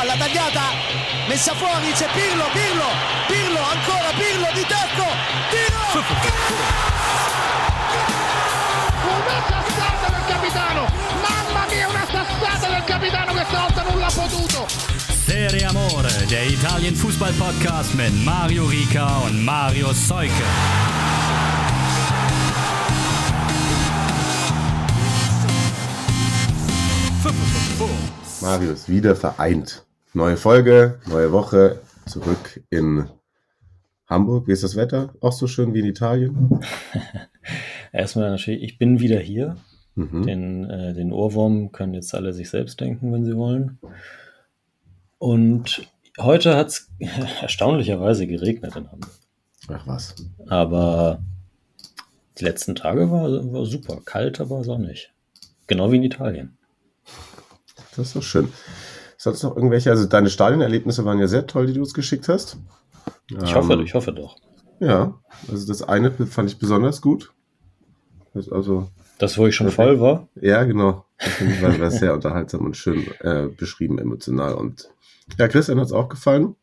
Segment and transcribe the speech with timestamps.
[0.00, 0.62] palla tagliata,
[1.28, 2.88] messa fuori, c'è Pirlo, Pirlo,
[3.26, 5.04] Pirlo, ancora Pirlo di tacco,
[5.50, 6.00] tiro!
[9.04, 10.86] Una sassata del capitano!
[11.20, 14.66] Mamma mia, una sassata del capitano che stavolta non l'ha potuto!
[15.26, 20.44] Serie Amore, der Italien Fußball Podcast mit Mario Rica und Mario Seuke.
[28.40, 29.84] Marius, wieder vereint.
[30.12, 33.08] Neue Folge, neue Woche, zurück in
[34.08, 34.48] Hamburg.
[34.48, 35.14] Wie ist das Wetter?
[35.20, 36.58] Auch so schön wie in Italien?
[37.92, 39.56] Erstmal natürlich, ich bin wieder hier.
[39.94, 40.26] Mhm.
[40.26, 43.78] Den, äh, den Ohrwurm können jetzt alle sich selbst denken, wenn sie wollen.
[45.18, 46.90] Und heute hat es
[47.40, 49.12] erstaunlicherweise geregnet in Hamburg.
[49.68, 50.16] Ach was.
[50.48, 51.22] Aber
[52.38, 54.00] die letzten Tage war, war super.
[54.04, 55.12] Kalt, aber sonnig.
[55.68, 56.58] Genau wie in Italien.
[57.94, 58.52] Das ist doch schön.
[59.22, 62.56] Sonst noch irgendwelche, also deine Stadionerlebnisse waren ja sehr toll, die du uns geschickt hast.
[63.28, 64.36] Ich Ähm, hoffe, ich hoffe doch.
[64.78, 67.34] Ja, also das eine fand ich besonders gut.
[68.32, 70.26] Das also, Das, wo ich schon voll war.
[70.40, 71.04] ja, genau.
[71.18, 74.54] Das war, war sehr unterhaltsam und schön äh, beschrieben, emotional.
[74.54, 74.88] Und
[75.38, 76.56] ja, Christian hat es auch gefallen.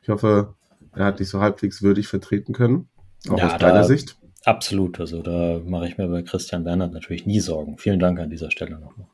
[0.00, 0.54] Ich hoffe,
[0.94, 2.88] er hat dich so halbwegs würdig vertreten können.
[3.28, 4.16] Auch Ja, aus deiner Sicht.
[4.44, 5.00] Absolut.
[5.00, 7.76] Also da mache ich mir bei Christian Bernhard natürlich nie Sorgen.
[7.76, 9.08] Vielen Dank an dieser Stelle nochmal.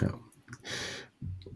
[0.00, 0.14] Ja.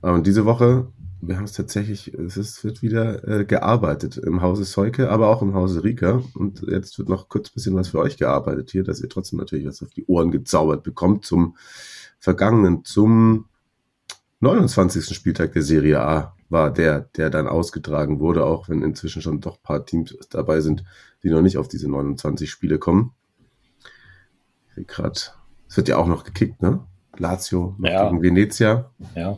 [0.01, 0.89] Und diese Woche,
[1.21, 5.43] wir haben es tatsächlich, es ist, wird wieder äh, gearbeitet im Hause Seuke, aber auch
[5.43, 6.23] im Hause Rika.
[6.35, 9.39] Und jetzt wird noch kurz ein bisschen was für euch gearbeitet hier, dass ihr trotzdem
[9.39, 11.57] natürlich was auf die Ohren gezaubert bekommt zum
[12.21, 13.47] vergangenen, zum
[14.41, 15.15] 29.
[15.15, 19.57] Spieltag der Serie A war der, der dann ausgetragen wurde, auch wenn inzwischen schon doch
[19.57, 20.85] ein paar Teams dabei sind,
[21.23, 23.13] die noch nicht auf diese 29 Spiele kommen.
[24.87, 25.37] Grad,
[25.69, 26.81] es wird ja auch noch gekickt, ne?
[27.17, 28.05] Lazio Ja.
[28.09, 28.91] gegen Venezia.
[29.17, 29.37] Ja,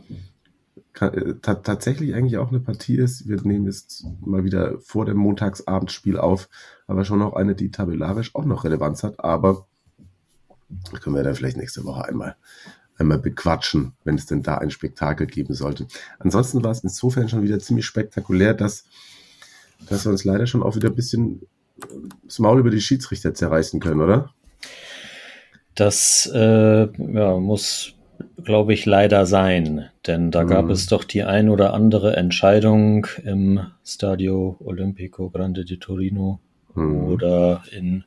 [0.93, 3.27] tatsächlich eigentlich auch eine Partie ist.
[3.27, 6.49] Wir nehmen jetzt mal wieder vor dem Montagsabendspiel auf,
[6.87, 9.23] aber schon noch eine, die tabellarisch auch noch Relevanz hat.
[9.23, 9.67] Aber
[11.01, 12.35] können wir dann vielleicht nächste Woche einmal,
[12.97, 15.87] einmal bequatschen, wenn es denn da ein Spektakel geben sollte.
[16.19, 18.85] Ansonsten war es insofern schon wieder ziemlich spektakulär, dass,
[19.89, 21.41] dass wir uns leider schon auch wieder ein bisschen
[21.81, 21.85] äh,
[22.25, 24.33] das Maul über die Schiedsrichter zerreißen können, oder?
[25.75, 27.93] Das äh, ja, muss,
[28.43, 30.71] glaube ich, leider sein, denn da gab Mhm.
[30.71, 36.39] es doch die ein oder andere Entscheidung im Stadio Olimpico Grande di Torino
[36.75, 37.03] Mhm.
[37.03, 38.03] oder in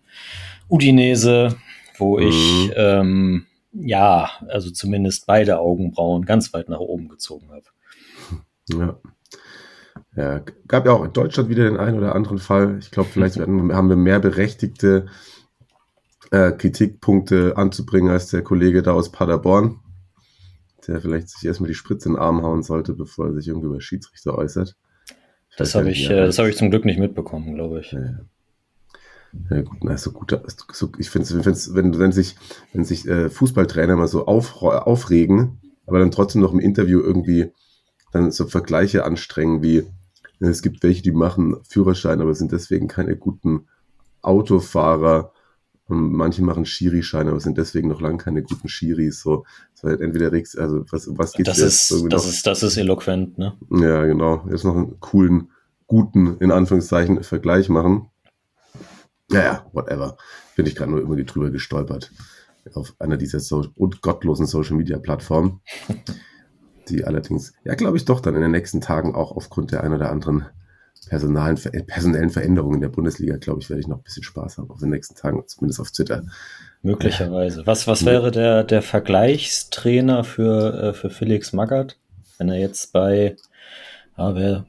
[0.68, 1.56] Udinese,
[1.98, 2.22] wo Mhm.
[2.28, 7.64] ich ähm, ja, also zumindest beide Augenbrauen ganz weit nach oben gezogen habe.
[8.68, 8.96] Ja.
[10.16, 12.78] Ja, gab ja auch in Deutschland wieder den einen oder anderen Fall.
[12.80, 15.06] Ich glaube, vielleicht werden, haben wir mehr berechtigte
[16.30, 19.80] äh, Kritikpunkte anzubringen als der Kollege da aus Paderborn,
[20.86, 23.66] der vielleicht sich erstmal die Spritze in den Arm hauen sollte, bevor er sich irgendwie
[23.66, 24.76] über Schiedsrichter äußert.
[25.50, 27.92] Ich Das habe ich, äh, das habe ich zum Glück nicht mitbekommen, glaube ich.
[27.92, 28.18] Ja, ja.
[29.50, 30.38] Ja, gut, na, so gut,
[30.72, 32.36] so, ich finde es, wenn, wenn sich,
[32.72, 37.52] wenn sich äh, Fußballtrainer mal so auf, aufregen, aber dann trotzdem noch im Interview irgendwie
[38.12, 39.86] dann so Vergleiche anstrengen wie, äh,
[40.46, 43.66] es gibt welche, die machen Führerschein, aber sind deswegen keine guten
[44.22, 45.32] Autofahrer
[45.86, 49.20] und manche machen Schiri-Schein, aber sind deswegen noch lange keine guten Schiris.
[49.20, 49.44] So,
[49.84, 53.54] halt entweder regst, also was, was geht Das ist, das ist, das ist eloquent, ne?
[53.70, 54.46] ja, genau.
[54.50, 55.50] Jetzt noch einen coolen,
[55.86, 58.10] guten, in Anführungszeichen, Vergleich machen.
[59.28, 60.16] Naja, whatever.
[60.56, 62.10] Bin ich gerade nur irgendwie drüber gestolpert.
[62.72, 65.60] Auf einer dieser so und gottlosen Social Media Plattformen.
[66.88, 69.94] Die allerdings, ja, glaube ich, doch dann in den nächsten Tagen auch aufgrund der ein
[69.94, 70.46] oder anderen
[71.08, 74.70] personalen, personellen Veränderungen in der Bundesliga, glaube ich, werde ich noch ein bisschen Spaß haben
[74.70, 76.24] auf den nächsten Tagen, zumindest auf Twitter.
[76.82, 77.66] Möglicherweise.
[77.66, 81.96] Was, was wäre der, der Vergleichstrainer für, äh, für Felix Magath,
[82.38, 83.36] wenn er jetzt bei,
[84.18, 84.66] ja, wer,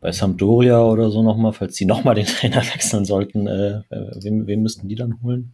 [0.00, 4.62] bei Sampdoria oder so nochmal, falls die nochmal den Trainer wechseln sollten, äh, wem, wem
[4.62, 5.52] müssten die dann holen?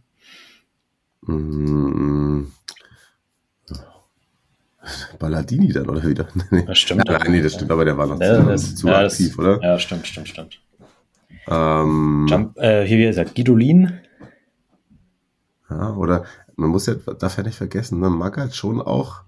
[5.19, 6.27] Balladini dann, oder wieder?
[6.51, 6.63] Nee.
[6.65, 7.07] Das stimmt.
[7.07, 9.13] Ja, nein, nee, das stimmt, aber der war noch Ja, zu, das- zu ja, das-
[9.13, 9.59] aktiv, oder?
[9.61, 10.59] Ja, stimmt, stimmt, stimmt.
[11.47, 13.93] Ähm, Jump, äh, hier, wie gesagt, Guidolin.
[15.69, 16.25] ja, oder
[16.55, 19.21] man muss ja, darf ja nicht vergessen, ne, Magath schon auch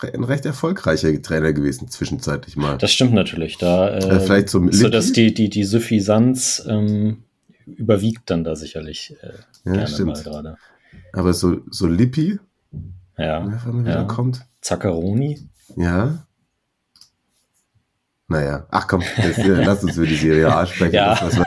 [0.00, 2.78] ein recht erfolgreicher Trainer gewesen, zwischenzeitlich mal.
[2.78, 3.58] Das stimmt natürlich.
[3.58, 7.24] Da, äh, Äh, vielleicht so so dass die, die, die Suffisanz ähm,
[7.66, 9.28] überwiegt dann da sicherlich äh,
[9.64, 10.12] Ja, gerne stimmt.
[10.14, 10.56] mal gerade.
[11.12, 12.38] Aber so, so Lippi,
[13.16, 13.44] Ja.
[13.48, 14.04] wer von mir wieder Ja.
[14.04, 15.48] kommt, Zaccaroni.
[15.76, 16.24] ja.
[18.30, 20.96] Naja, ach komm, jetzt, lass uns über die Serie A sprechen.
[20.96, 21.18] Ja.
[21.18, 21.38] Was,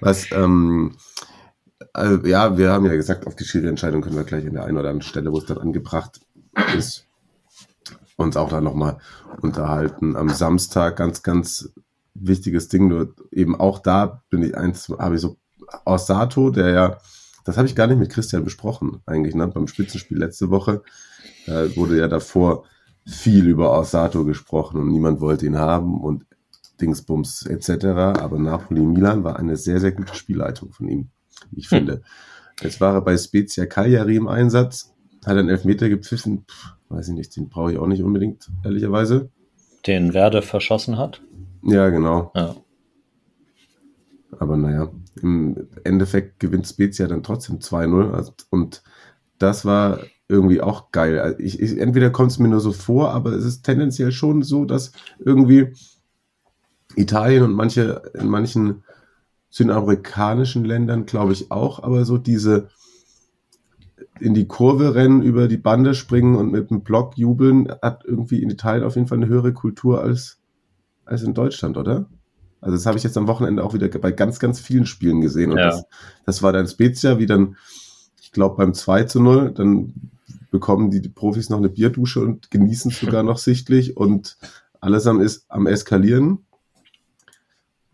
[0.00, 0.94] was ähm,
[1.94, 4.76] also, ja, wir haben ja gesagt, auf die Schiri-Entscheidung können wir gleich an der einen
[4.76, 6.20] oder anderen Stelle, wo es dann angebracht
[6.76, 7.06] ist,
[8.16, 8.98] uns auch dann nochmal
[9.40, 10.16] unterhalten.
[10.16, 11.70] Am Samstag ganz, ganz
[12.12, 15.38] wichtiges Ding, nur eben auch da bin ich eins, habe ich so
[15.86, 16.98] Osato, der ja,
[17.46, 19.48] das habe ich gar nicht mit Christian besprochen, eigentlich, ne?
[19.48, 20.82] Beim Spitzenspiel letzte Woche
[21.46, 22.64] äh, wurde ja davor
[23.06, 26.24] viel über Osato gesprochen und niemand wollte ihn haben und
[26.80, 27.86] Dingsbums etc.
[27.86, 31.08] Aber Napoli-Milan war eine sehr, sehr gute Spielleitung von ihm,
[31.52, 31.78] ich hm.
[31.78, 32.02] finde.
[32.62, 34.94] Jetzt war er bei Spezia Cagliari im Einsatz,
[35.24, 39.30] hat einen Elfmeter gepfiffen, Pff, weiß ich nicht, den brauche ich auch nicht unbedingt, ehrlicherweise.
[39.86, 41.22] Den Werde verschossen hat?
[41.62, 42.32] Ja, genau.
[42.34, 42.54] Ja.
[44.38, 44.90] Aber naja,
[45.22, 48.82] im Endeffekt gewinnt Spezia dann trotzdem 2-0 also, und
[49.38, 50.00] das war
[50.30, 51.18] irgendwie auch geil.
[51.18, 54.42] Also ich, ich, entweder kommt es mir nur so vor, aber es ist tendenziell schon
[54.42, 55.74] so, dass irgendwie
[56.96, 58.84] Italien und manche in manchen
[59.50, 62.68] südamerikanischen Ländern, glaube ich auch, aber so diese
[64.20, 68.42] in die Kurve rennen, über die Bande springen und mit dem Block jubeln, hat irgendwie
[68.42, 70.38] in Italien auf jeden Fall eine höhere Kultur als,
[71.04, 72.06] als in Deutschland, oder?
[72.60, 75.52] Also das habe ich jetzt am Wochenende auch wieder bei ganz, ganz vielen Spielen gesehen.
[75.52, 75.66] Und ja.
[75.66, 75.84] das,
[76.26, 77.56] das war dann Spezia, wie dann,
[78.20, 79.94] ich glaube, beim 2 zu 0, dann
[80.50, 84.36] bekommen die, Profis noch eine Bierdusche und genießen es sogar noch sichtlich und
[84.80, 86.44] alles am, ist am Eskalieren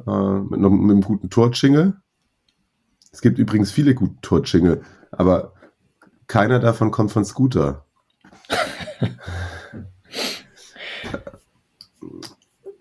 [0.07, 1.97] äh, mit, einem, mit einem guten Tortschingel.
[3.13, 5.53] Es gibt übrigens viele gute Tortschingel, aber
[6.27, 7.85] keiner davon kommt von Scooter.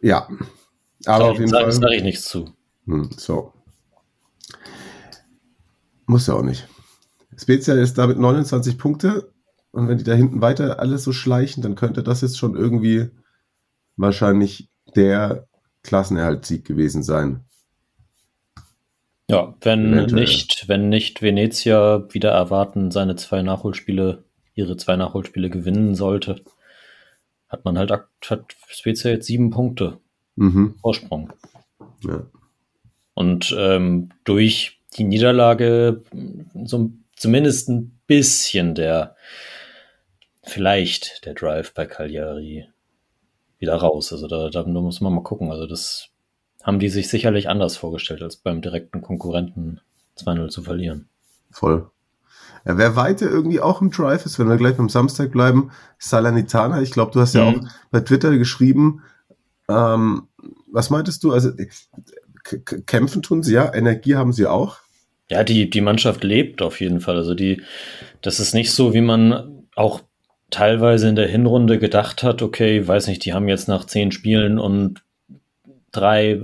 [0.02, 0.28] ja,
[1.06, 1.72] aber auf jeden sag, Fall.
[1.72, 2.54] sage ich nichts zu.
[2.86, 3.54] Hm, so.
[6.06, 6.68] Muss ja auch nicht.
[7.38, 9.34] Spezia ist damit 29 Punkte
[9.76, 13.10] und wenn die da hinten weiter alles so schleichen, dann könnte das jetzt schon irgendwie
[13.98, 15.48] wahrscheinlich der
[15.84, 17.42] Klassenerhaltssieg gewesen sein.
[19.30, 20.22] Ja, wenn Eventuell.
[20.22, 24.24] nicht, wenn nicht Venezia wieder erwarten, seine zwei Nachholspiele,
[24.54, 26.42] ihre zwei Nachholspiele gewinnen sollte,
[27.50, 29.98] hat man halt hat Spezia jetzt sieben Punkte
[30.36, 30.76] mhm.
[30.80, 31.34] Vorsprung.
[32.02, 32.26] Ja.
[33.14, 36.04] Und ähm, durch die Niederlage
[36.64, 39.16] so zumindest ein bisschen der
[40.46, 42.68] vielleicht der Drive bei Cagliari
[43.60, 44.12] wieder raus.
[44.14, 45.52] Also da, da muss man mal gucken.
[45.52, 46.10] Also das
[46.64, 49.82] haben die sich sicherlich anders vorgestellt, als beim direkten Konkurrenten
[50.18, 51.10] 2-0 zu verlieren.
[51.52, 51.90] Voll.
[52.66, 56.82] Ja, wer weiter irgendwie auch im Drive ist, wenn wir gleich beim Samstag bleiben, Salernitana.
[56.82, 57.60] Ich glaube, du hast ja mhm.
[57.60, 59.04] auch bei Twitter geschrieben,
[59.70, 60.28] ähm,
[60.72, 61.32] was meintest du?
[61.32, 61.52] Also
[62.86, 64.78] kämpfen tun sie ja, Energie haben sie auch.
[65.30, 67.16] Ja, die, die Mannschaft lebt auf jeden Fall.
[67.16, 67.62] Also die,
[68.22, 70.02] das ist nicht so, wie man auch
[70.50, 74.60] teilweise in der Hinrunde gedacht hat, okay, weiß nicht, die haben jetzt nach zehn Spielen
[74.60, 75.04] und
[75.92, 76.40] drei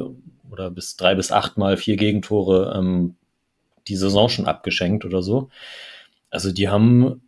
[0.50, 3.16] oder bis drei bis acht Mal vier Gegentore ähm,
[3.88, 5.50] die Saison schon abgeschenkt oder so.
[6.30, 7.22] Also die haben,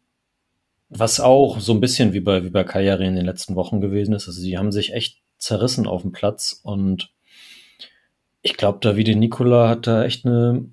[0.89, 4.13] was auch so ein bisschen wie bei, wie bei Kajari in den letzten Wochen gewesen
[4.13, 7.13] ist, also die haben sich echt zerrissen auf dem Platz und
[8.43, 10.65] ich glaube, Davide Nicola hat da echt eine,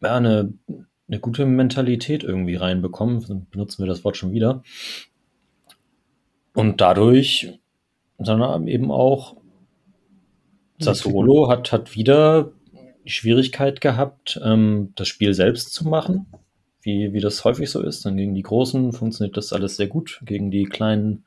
[0.00, 0.54] ja, eine,
[1.08, 3.46] eine gute Mentalität irgendwie reinbekommen.
[3.50, 4.62] Benutzen wir das Wort schon wieder.
[6.54, 7.58] Und dadurch,
[8.18, 9.36] sondern eben auch
[10.78, 12.52] Sassuolo hat, hat wieder
[13.04, 16.26] die Schwierigkeit gehabt, ähm, das Spiel selbst zu machen,
[16.82, 18.04] wie, wie das häufig so ist.
[18.04, 21.24] Dann gegen die Großen funktioniert das alles sehr gut, gegen die Kleinen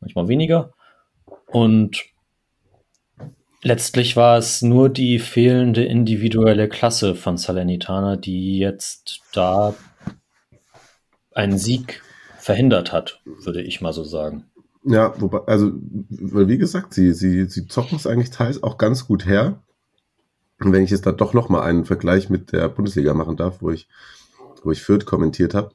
[0.00, 0.72] manchmal weniger.
[1.46, 2.04] Und
[3.62, 9.74] letztlich war es nur die fehlende individuelle Klasse von Salernitana, die jetzt da
[11.32, 12.02] einen Sieg
[12.38, 14.49] verhindert hat, würde ich mal so sagen.
[14.82, 15.72] Ja, wobei, also,
[16.08, 19.62] weil wie gesagt, sie, sie, sie zocken es eigentlich teils auch ganz gut her.
[20.58, 23.70] Und wenn ich jetzt da doch nochmal einen Vergleich mit der Bundesliga machen darf, wo
[23.70, 23.88] ich,
[24.62, 25.74] wo ich Fürth kommentiert habe,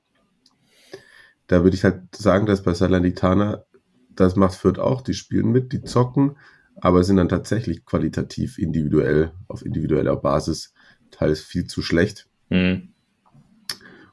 [1.47, 3.63] da würde ich halt sagen, dass bei Salernitana,
[4.09, 6.37] das macht Fürth auch, die spielen mit, die zocken,
[6.75, 10.73] aber sind dann tatsächlich qualitativ individuell, auf individueller Basis
[11.11, 12.27] teils viel zu schlecht.
[12.49, 12.89] Mhm.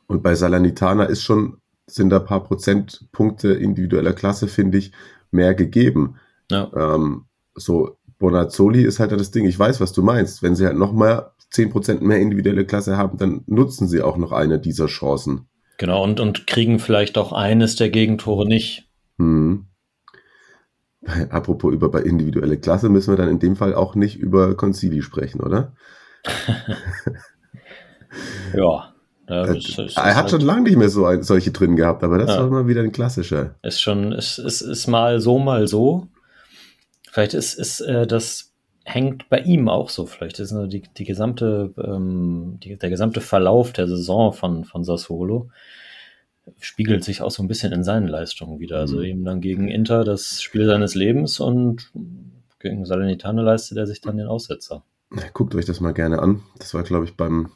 [0.07, 4.93] Und bei Salernitana ist schon sind da ein paar Prozentpunkte individueller Klasse, finde ich,
[5.31, 6.17] mehr gegeben.
[6.51, 6.71] Ja.
[6.75, 9.47] Ähm, so, Bonazzoli ist halt das Ding.
[9.47, 10.43] Ich weiß, was du meinst.
[10.43, 14.59] Wenn sie halt nochmal 10% mehr individuelle Klasse haben, dann nutzen sie auch noch eine
[14.59, 15.49] dieser Chancen.
[15.79, 18.89] Genau, und, und kriegen vielleicht auch eines der Gegentore nicht.
[19.19, 19.67] Hm.
[21.31, 25.03] Apropos über bei individuelle Klasse müssen wir dann in dem Fall auch nicht über Concili
[25.03, 25.75] sprechen, oder?
[28.55, 28.92] ja.
[29.29, 31.77] Ja, äh, ist, ist er hat halt, schon lange nicht mehr so ein, solche drin
[31.77, 32.43] gehabt, aber das ja.
[32.43, 33.55] war mal wieder ein klassischer.
[33.63, 36.09] Ist schon, ist, ist, ist mal so, mal so.
[37.11, 38.53] Vielleicht ist, ist äh, das
[38.85, 40.07] hängt bei ihm auch so.
[40.07, 44.85] Vielleicht ist nur die, die gesamte, ähm, die, der gesamte Verlauf der Saison von, von
[44.85, 45.51] Sassuolo.
[46.59, 48.79] spiegelt sich auch so ein bisschen in seinen Leistungen wieder.
[48.79, 49.05] Also mhm.
[49.05, 51.93] eben dann gegen Inter das Spiel seines Lebens und
[52.59, 54.83] gegen Salernitana leistet er sich dann den Aussetzer.
[55.35, 56.43] Guckt euch das mal gerne an.
[56.59, 57.51] Das war, glaube ich, beim,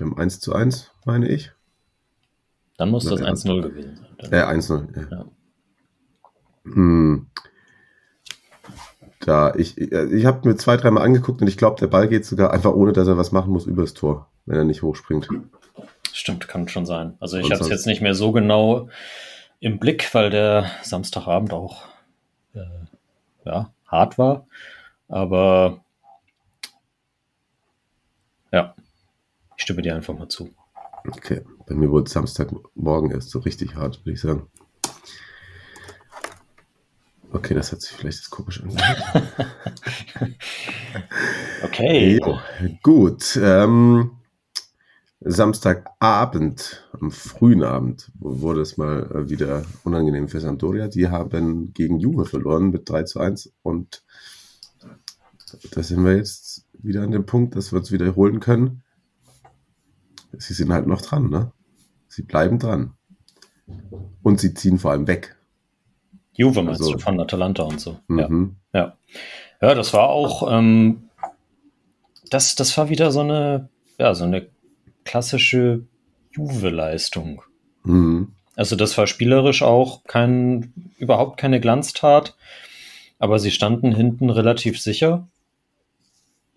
[0.00, 1.52] beim 1 zu 1, meine ich.
[2.76, 4.32] Dann muss das 1-0 gewesen sein.
[4.32, 5.18] Äh, 1-0, ja.
[5.18, 5.24] ja.
[6.64, 7.26] Hm.
[9.20, 12.52] Da, ich, ich habe mir zwei, dreimal angeguckt und ich glaube, der Ball geht sogar
[12.52, 15.28] einfach ohne, dass er was machen muss, übers Tor, wenn er nicht hochspringt.
[16.12, 17.16] Stimmt, kann schon sein.
[17.20, 18.88] Also ich habe es jetzt nicht mehr so genau
[19.60, 21.84] im Blick, weil der Samstagabend auch
[22.54, 22.60] äh,
[23.44, 24.46] ja, hart war.
[25.08, 25.84] Aber
[28.52, 28.74] ja,
[29.60, 30.48] ich stimme dir einfach mal zu.
[31.06, 34.46] Okay, bei mir wurde Samstagmorgen erst so richtig hart, würde ich sagen.
[37.30, 39.02] Okay, das hat sich vielleicht jetzt komisch angehört.
[41.62, 42.18] okay.
[42.18, 42.38] Jo,
[42.82, 43.38] gut.
[43.40, 44.12] Ähm,
[45.20, 50.88] Samstagabend, am frühen Abend, wurde es mal äh, wieder unangenehm für Sampdoria.
[50.88, 54.04] Die haben gegen Juve verloren mit 3 zu 1 und
[55.72, 58.82] da sind wir jetzt wieder an dem Punkt, dass wir uns wiederholen können.
[60.40, 61.52] Sie sind halt noch dran, ne?
[62.08, 62.94] Sie bleiben dran.
[64.22, 65.36] Und sie ziehen vor allem weg.
[66.32, 67.98] Juve meinst also, du, von Atalanta und so.
[68.08, 68.56] Mhm.
[68.72, 68.80] Ja.
[68.80, 68.96] ja.
[69.62, 71.10] Ja, das war auch, ähm,
[72.30, 73.68] das, das war wieder so eine,
[73.98, 74.48] ja, so eine
[75.04, 75.84] klassische
[76.32, 77.42] Juve-Leistung.
[77.84, 78.32] Mhm.
[78.56, 82.36] Also das war spielerisch auch kein, überhaupt keine Glanztat,
[83.18, 85.28] aber sie standen hinten relativ sicher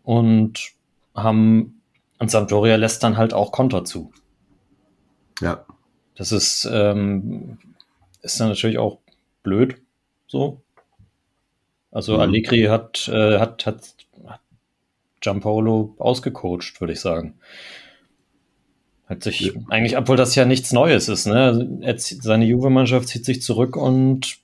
[0.04, 0.72] und
[1.16, 1.82] haben,
[2.20, 4.12] und Sampdoria lässt dann halt auch Konter zu.
[5.42, 5.66] Ja.
[6.16, 7.58] Das ist, ähm,
[8.22, 9.00] ist dann natürlich auch
[9.42, 9.82] blöd,
[10.28, 10.62] so.
[11.92, 12.22] Also mhm.
[12.22, 14.42] Allegri hat, äh, hat, hat, hat
[15.20, 17.40] Giampolo ausgecoacht, würde ich sagen.
[19.08, 19.52] Hat sich ja.
[19.70, 21.80] eigentlich, obwohl das ja nichts Neues ist, ne?
[21.82, 24.38] Er, seine Juve-Mannschaft zieht sich zurück und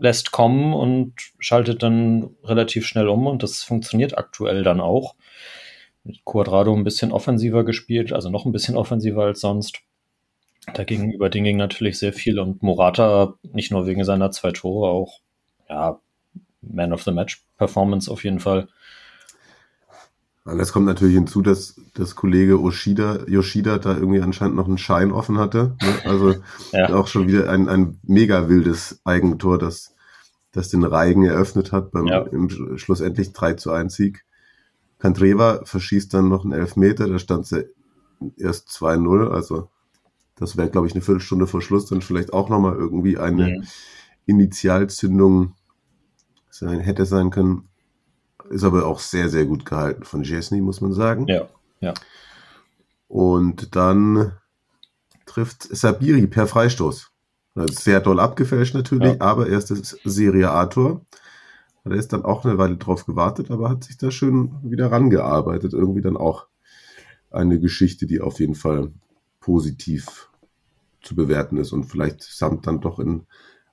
[0.00, 5.14] lässt kommen und schaltet dann relativ schnell um und das funktioniert aktuell dann auch.
[6.08, 9.80] Mit Quadrado ein bisschen offensiver gespielt, also noch ein bisschen offensiver als sonst.
[10.72, 14.90] Dagegen über den ging natürlich sehr viel und Morata nicht nur wegen seiner zwei Tore,
[14.90, 15.20] auch
[15.68, 16.00] ja,
[16.62, 18.68] Man of the Match Performance auf jeden Fall.
[20.44, 24.78] Und es kommt natürlich hinzu, dass das Kollege Oshida, Yoshida da irgendwie anscheinend noch einen
[24.78, 25.76] Schein offen hatte.
[25.82, 25.94] Ne?
[26.06, 26.36] Also
[26.72, 26.94] ja.
[26.94, 29.94] auch schon wieder ein, ein mega wildes Eigentor, das,
[30.52, 32.22] das den Reigen eröffnet hat beim ja.
[32.22, 32.48] im
[32.78, 34.24] schlussendlich 3 zu 1 Sieg.
[34.98, 37.68] Kandreva verschießt dann noch einen Elfmeter, da stand sie
[38.36, 39.68] erst 2-0, also
[40.36, 43.66] das wäre, glaube ich, eine Viertelstunde vor Schluss dann vielleicht auch nochmal irgendwie eine mhm.
[44.26, 45.54] Initialzündung
[46.50, 47.68] sein, hätte sein können.
[48.50, 51.26] Ist aber auch sehr, sehr gut gehalten von Jesny, muss man sagen.
[51.26, 51.48] Ja,
[51.80, 51.92] ja.
[53.08, 54.32] Und dann
[55.26, 57.10] trifft Sabiri per Freistoß.
[57.70, 59.20] Sehr doll abgefälscht natürlich, ja.
[59.20, 61.04] aber erstes Serie A-Tor.
[61.90, 65.72] Er ist dann auch eine Weile drauf gewartet, aber hat sich da schön wieder rangearbeitet.
[65.72, 66.46] Irgendwie dann auch
[67.30, 68.92] eine Geschichte, die auf jeden Fall
[69.40, 70.30] positiv
[71.02, 73.22] zu bewerten ist und vielleicht samt dann doch in,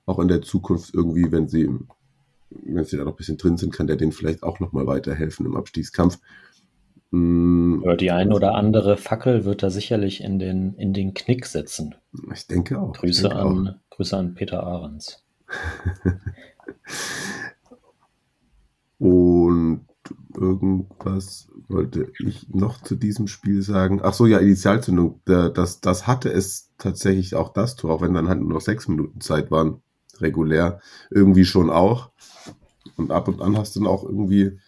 [0.06, 1.68] auch in der Zukunft irgendwie, wenn sie,
[2.50, 5.46] wenn sie da noch ein bisschen drin sind, kann der denen vielleicht auch nochmal weiterhelfen
[5.46, 6.18] im Abstiegskampf.
[7.12, 11.94] Ja, die ein oder andere Fackel wird da sicherlich in den, in den Knick setzen.
[12.32, 12.94] Ich denke auch.
[12.94, 13.96] Grüße, denke an, auch.
[13.96, 15.24] Grüße an Peter Ahrens.
[18.98, 19.86] und
[20.34, 24.00] irgendwas wollte ich noch zu diesem Spiel sagen.
[24.02, 25.20] Ach so, ja, Initialzündung.
[25.24, 28.88] Das, das hatte es tatsächlich auch das Tor, auch wenn dann halt nur noch sechs
[28.88, 29.82] Minuten Zeit waren,
[30.18, 30.80] regulär.
[31.10, 32.10] Irgendwie schon auch.
[32.96, 34.58] Und ab und an hast du dann auch irgendwie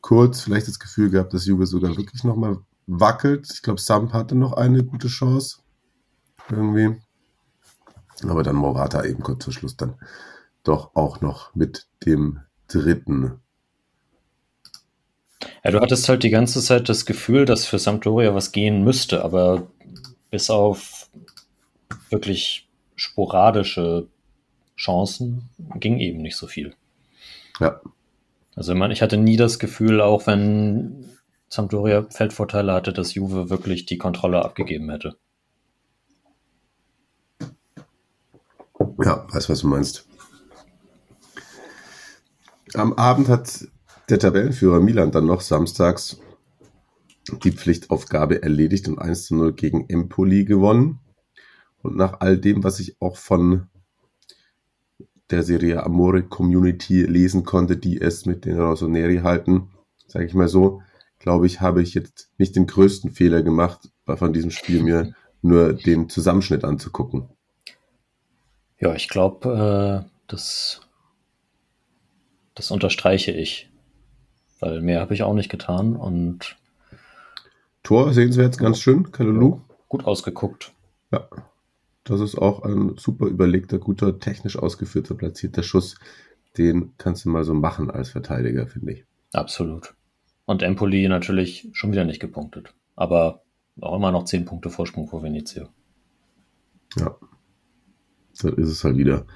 [0.00, 3.48] kurz vielleicht das Gefühl gehabt, dass Juve sogar wirklich nochmal wackelt.
[3.52, 5.58] Ich glaube, Samp hatte noch eine gute Chance.
[6.50, 7.00] Irgendwie.
[8.22, 9.94] Aber dann Morata eben kurz vor Schluss dann
[10.62, 12.40] doch auch noch mit dem
[12.72, 13.40] dritten
[15.64, 19.24] ja, du hattest halt die ganze Zeit das Gefühl, dass für Sampdoria was gehen müsste,
[19.24, 19.66] aber
[20.30, 21.10] bis auf
[22.08, 24.06] wirklich sporadische
[24.76, 26.74] Chancen ging eben nicht so viel.
[27.58, 27.80] Ja.
[28.54, 31.10] Also ich hatte nie das Gefühl, auch wenn
[31.48, 35.16] Sampdoria Feldvorteile hatte, dass Juve wirklich die Kontrolle abgegeben hätte.
[39.02, 40.06] Ja, weiß, was du meinst.
[42.74, 43.68] Am Abend hat
[44.08, 46.20] der Tabellenführer Milan dann noch samstags
[47.44, 51.00] die Pflichtaufgabe erledigt und 1 zu 0 gegen Empoli gewonnen.
[51.82, 53.68] Und nach all dem, was ich auch von
[55.30, 59.70] der Serie Amore Community lesen konnte, die es mit den Rossoneri halten,
[60.06, 60.82] sage ich mal so,
[61.18, 65.72] glaube ich, habe ich jetzt nicht den größten Fehler gemacht, von diesem Spiel mir nur
[65.72, 67.28] den Zusammenschnitt anzugucken.
[68.80, 70.80] Ja, ich glaube, äh, das,
[72.60, 73.70] das unterstreiche ich.
[74.60, 76.56] Weil mehr habe ich auch nicht getan und
[77.82, 79.60] Tor sehen Sie jetzt ganz schön, Kalulu.
[79.88, 80.74] gut ausgeguckt.
[81.10, 81.26] Ja.
[82.04, 85.96] Das ist auch ein super überlegter, guter, technisch ausgeführter, platzierter Schuss.
[86.58, 89.04] Den kannst du mal so machen als Verteidiger, finde ich.
[89.32, 89.94] Absolut.
[90.44, 92.74] Und Empoli natürlich schon wieder nicht gepunktet.
[92.96, 93.42] Aber
[93.80, 95.68] auch immer noch 10 Punkte Vorsprung vor Venezia.
[96.98, 97.16] Ja.
[98.34, 99.26] So ist es halt wieder.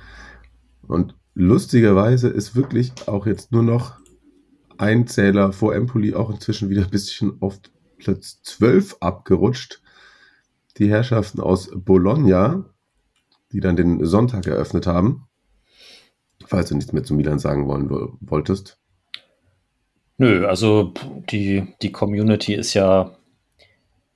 [0.86, 3.98] Und lustigerweise ist wirklich auch jetzt nur noch
[4.78, 7.60] ein Zähler vor Empoli auch inzwischen wieder ein bisschen auf
[7.98, 9.82] Platz 12 abgerutscht.
[10.78, 12.64] Die Herrschaften aus Bologna,
[13.52, 15.28] die dann den Sonntag eröffnet haben.
[16.46, 17.88] Falls du nichts mehr zu Milan sagen wollen
[18.20, 18.78] wolltest.
[20.18, 20.92] Nö, also
[21.30, 23.16] die, die Community ist ja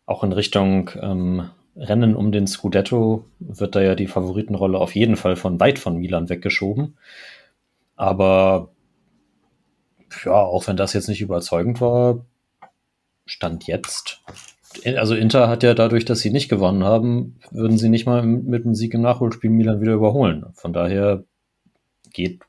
[0.07, 5.17] auch in Richtung ähm, Rennen um den Scudetto, wird da ja die Favoritenrolle auf jeden
[5.17, 6.97] Fall von weit von Milan weggeschoben.
[7.97, 8.71] Aber
[10.25, 12.25] ja, auch wenn das jetzt nicht überzeugend war,
[13.27, 14.23] Stand jetzt.
[14.97, 18.65] Also Inter hat ja dadurch, dass sie nicht gewonnen haben, würden sie nicht mal mit
[18.65, 20.47] dem Sieg im Nachholspiel Milan wieder überholen.
[20.55, 21.25] Von daher
[22.13, 22.41] geht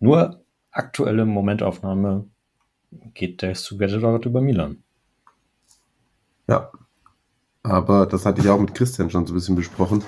[0.00, 2.26] nur aktuelle Momentaufnahme
[3.14, 4.82] geht der dort über Milan.
[6.46, 6.70] Ja,
[7.68, 10.02] aber das hatte ich auch mit Christian schon so ein bisschen besprochen.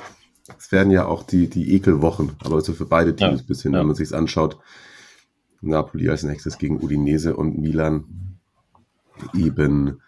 [0.59, 3.73] Es werden ja auch die, die Ekelwochen, aber so für beide Teams Ja, ein bisschen,
[3.73, 3.81] ja.
[3.81, 4.59] wenn man sich anschaut.
[5.61, 8.05] Napoli als nächstes gegen Udinese und Milan
[9.35, 10.01] eben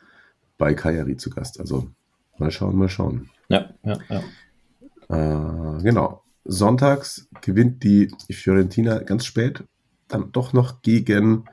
[0.59, 1.61] bei Cagliari zu Gast.
[1.61, 1.91] Also
[2.39, 3.31] mal schauen, mal schauen.
[3.49, 5.79] Ja, ja, ja.
[5.79, 6.23] Äh, genau.
[6.45, 9.63] Sonntags gewinnt die Fiorentina ganz spät,
[10.09, 11.45] dann doch noch gegen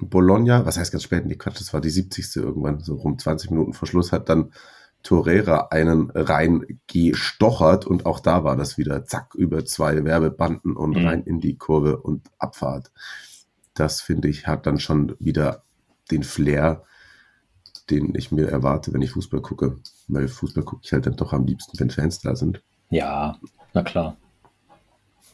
[0.00, 0.64] Bologna.
[0.66, 1.26] Was heißt ganz spät?
[1.26, 2.36] Nee, Quatsch, das war die 70.
[2.36, 4.52] irgendwann, so rum 20 Minuten vor Schluss, hat dann
[5.02, 10.96] Torreira einen rein gestochert und auch da war das wieder zack über zwei Werbebanden und
[10.96, 11.06] Mhm.
[11.06, 12.90] rein in die Kurve und Abfahrt.
[13.74, 15.62] Das finde ich hat dann schon wieder
[16.10, 16.82] den Flair,
[17.90, 19.78] den ich mir erwarte, wenn ich Fußball gucke.
[20.08, 22.60] Weil Fußball gucke ich halt dann doch am liebsten, wenn Fans da sind.
[22.90, 23.38] Ja,
[23.72, 24.16] na klar.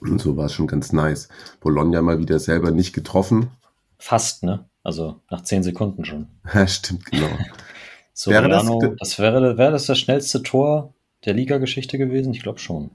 [0.00, 1.29] Und so war es schon ganz nice.
[1.61, 3.50] Bologna mal wieder selber nicht getroffen.
[3.98, 4.68] Fast, ne?
[4.83, 6.29] Also nach zehn Sekunden schon.
[6.55, 7.31] Ja, stimmt, genau.
[8.27, 12.33] Wäre das- Soriano, das, wäre, wäre das das schnellste Tor der Liga-Geschichte gewesen?
[12.33, 12.90] Ich glaube schon.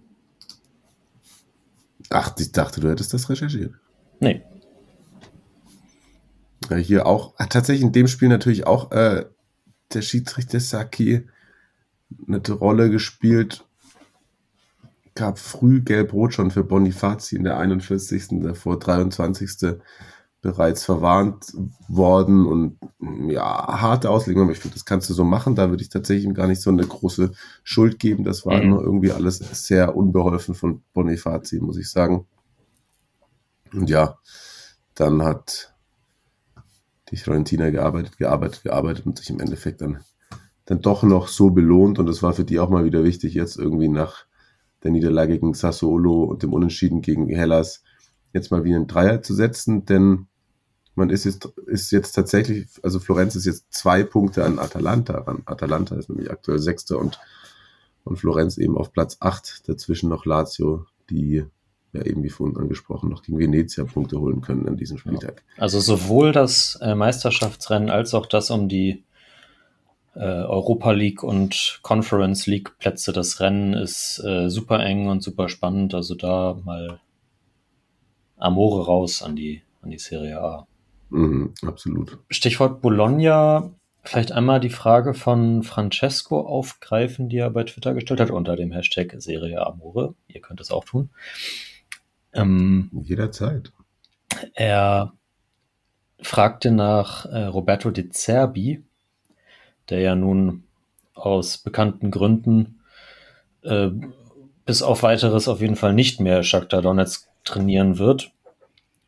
[2.10, 3.73] Ach, ich dachte, du hättest das recherchiert.
[4.19, 4.41] Nee.
[6.69, 9.25] Ja, hier auch, hat tatsächlich in dem Spiel natürlich auch äh,
[9.93, 11.27] der Schiedsrichter Saki
[12.27, 13.65] eine Rolle gespielt.
[15.15, 18.41] Gab früh gelb-rot schon für Bonifazi in der 41.
[18.41, 19.49] davor 23.
[20.41, 21.54] bereits verwarnt
[21.89, 22.78] worden und
[23.30, 25.56] ja, harte Auslegung, aber ich finde, das kannst du so machen.
[25.56, 27.32] Da würde ich tatsächlich gar nicht so eine große
[27.63, 28.23] Schuld geben.
[28.23, 28.63] Das war Mhm.
[28.63, 32.25] immer irgendwie alles sehr unbeholfen von Bonifazi, muss ich sagen.
[33.73, 34.17] Und ja,
[34.95, 35.73] dann hat
[37.10, 39.99] die Fiorentina gearbeitet, gearbeitet, gearbeitet und sich im Endeffekt dann,
[40.65, 41.99] dann doch noch so belohnt.
[41.99, 44.25] Und das war für die auch mal wieder wichtig, jetzt irgendwie nach
[44.84, 47.84] der Niederlage gegen Sassuolo und dem Unentschieden gegen Hellas
[48.33, 50.27] jetzt mal wieder einen Dreier zu setzen, denn
[50.95, 55.43] man ist jetzt, ist jetzt tatsächlich, also Florenz ist jetzt zwei Punkte an Atalanta ran.
[55.45, 57.19] Atalanta ist nämlich aktuell Sechster und,
[58.03, 59.67] und Florenz eben auf Platz acht.
[59.69, 61.45] Dazwischen noch Lazio, die
[61.93, 65.43] ja eben wie vorhin angesprochen noch gegen Venezia Punkte holen können an diesem Spieltag.
[65.57, 69.03] Also sowohl das äh, Meisterschaftsrennen als auch das um die
[70.15, 73.13] äh, Europa League und Conference League Plätze.
[73.13, 75.95] Das Rennen ist äh, super eng und super spannend.
[75.95, 76.99] Also da mal
[78.39, 80.67] Amore raus an die, an die Serie A.
[81.10, 82.19] Mhm, absolut.
[82.30, 83.71] Stichwort Bologna.
[84.04, 88.71] Vielleicht einmal die Frage von Francesco aufgreifen, die er bei Twitter gestellt hat, unter dem
[88.71, 90.15] Hashtag Serie Amore.
[90.28, 91.10] Ihr könnt es auch tun.
[92.34, 93.71] Ähm, Jederzeit.
[94.54, 95.13] er
[96.21, 98.84] fragte nach äh, Roberto De Zerbi,
[99.89, 100.63] der ja nun
[101.13, 102.80] aus bekannten Gründen
[103.63, 103.89] äh,
[104.65, 108.32] bis auf weiteres auf jeden Fall nicht mehr Shakhtar Donetsk trainieren wird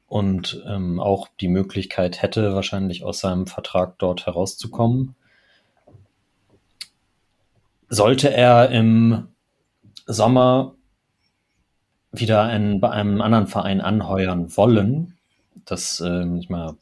[0.07, 5.15] und ähm, auch die Möglichkeit hätte, wahrscheinlich aus seinem Vertrag dort herauszukommen.
[7.87, 9.27] Sollte er im
[10.05, 10.75] Sommer
[12.11, 15.17] wieder einen, bei einem anderen Verein anheuern wollen,
[15.65, 16.75] das ähm, ich mal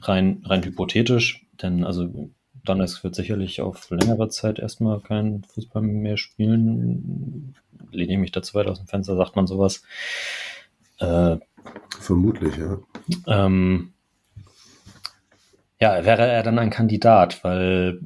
[0.00, 2.30] rein, rein hypothetisch, denn also
[2.64, 7.54] Donetsk wird sicherlich auf längere Zeit erstmal keinen Fußball mehr spielen.
[7.90, 9.82] Lehne ich mich dazu weit aus dem Fenster, sagt man sowas.
[11.02, 11.38] Äh,
[12.00, 12.78] Vermutlich, ja.
[13.26, 13.92] ähm,
[15.80, 18.00] ja, wäre er dann ein Kandidat, weil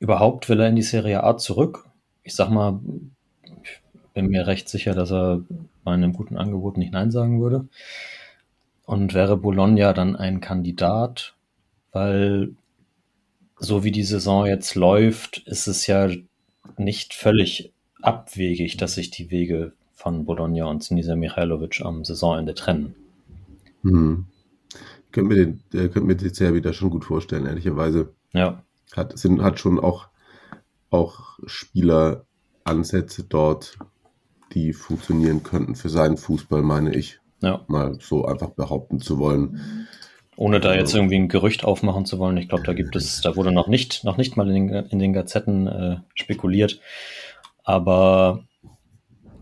[0.00, 1.86] überhaupt will er in die Serie A zurück?
[2.22, 2.80] Ich sag mal,
[3.62, 3.80] ich
[4.12, 5.42] bin mir recht sicher, dass er
[5.84, 7.68] bei einem guten Angebot nicht Nein sagen würde.
[8.84, 11.34] Und wäre Bologna dann ein Kandidat,
[11.92, 12.54] weil
[13.56, 16.08] so wie die Saison jetzt läuft, ist es ja
[16.76, 22.94] nicht völlig abwegig, dass sich die Wege von Bologna und Sinisa Mihailovic am Saisonende trennen.
[23.82, 24.26] Hm.
[24.70, 28.14] Ich könnte mir den, äh, könnte mir den sehr wieder schon gut vorstellen, ehrlicherweise.
[28.32, 28.62] Ja.
[28.94, 30.06] Hat, sind, hat schon auch,
[30.90, 33.76] auch Spieleransätze dort,
[34.54, 37.18] die funktionieren könnten für seinen Fußball, meine ich.
[37.40, 37.64] Ja.
[37.66, 39.88] Mal so einfach behaupten zu wollen.
[40.36, 42.36] Ohne da jetzt irgendwie ein Gerücht aufmachen zu wollen.
[42.36, 45.00] Ich glaube, da gibt es, da wurde noch nicht, noch nicht mal in den, in
[45.00, 46.80] den Gazetten äh, spekuliert.
[47.64, 48.44] Aber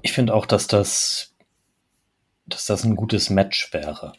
[0.07, 1.35] ich finde auch, dass das,
[2.47, 4.13] dass das ein gutes Match wäre.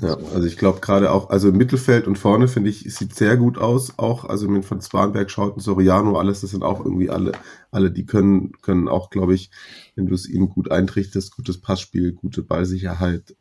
[0.00, 3.36] Ja, also ich glaube gerade auch, also im Mittelfeld und vorne finde ich, sieht sehr
[3.36, 3.98] gut aus.
[3.98, 7.32] Auch, also mit von Spanberg, Schauten, Soriano, alles, das sind auch irgendwie alle,
[7.70, 9.50] alle, die können, können auch, glaube ich,
[9.94, 13.36] wenn du es ihnen gut eintrichtest, gutes Passspiel, gute Ballsicherheit,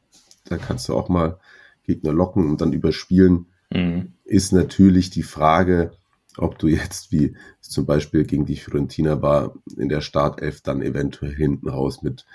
[0.46, 1.40] da kannst du auch mal
[1.84, 3.48] Gegner locken und dann überspielen.
[3.70, 4.14] Mhm.
[4.26, 5.94] Ist natürlich die Frage,
[6.38, 10.82] ob du jetzt, wie es zum Beispiel gegen die Fiorentina war, in der Startelf dann
[10.82, 12.26] eventuell hinten raus mit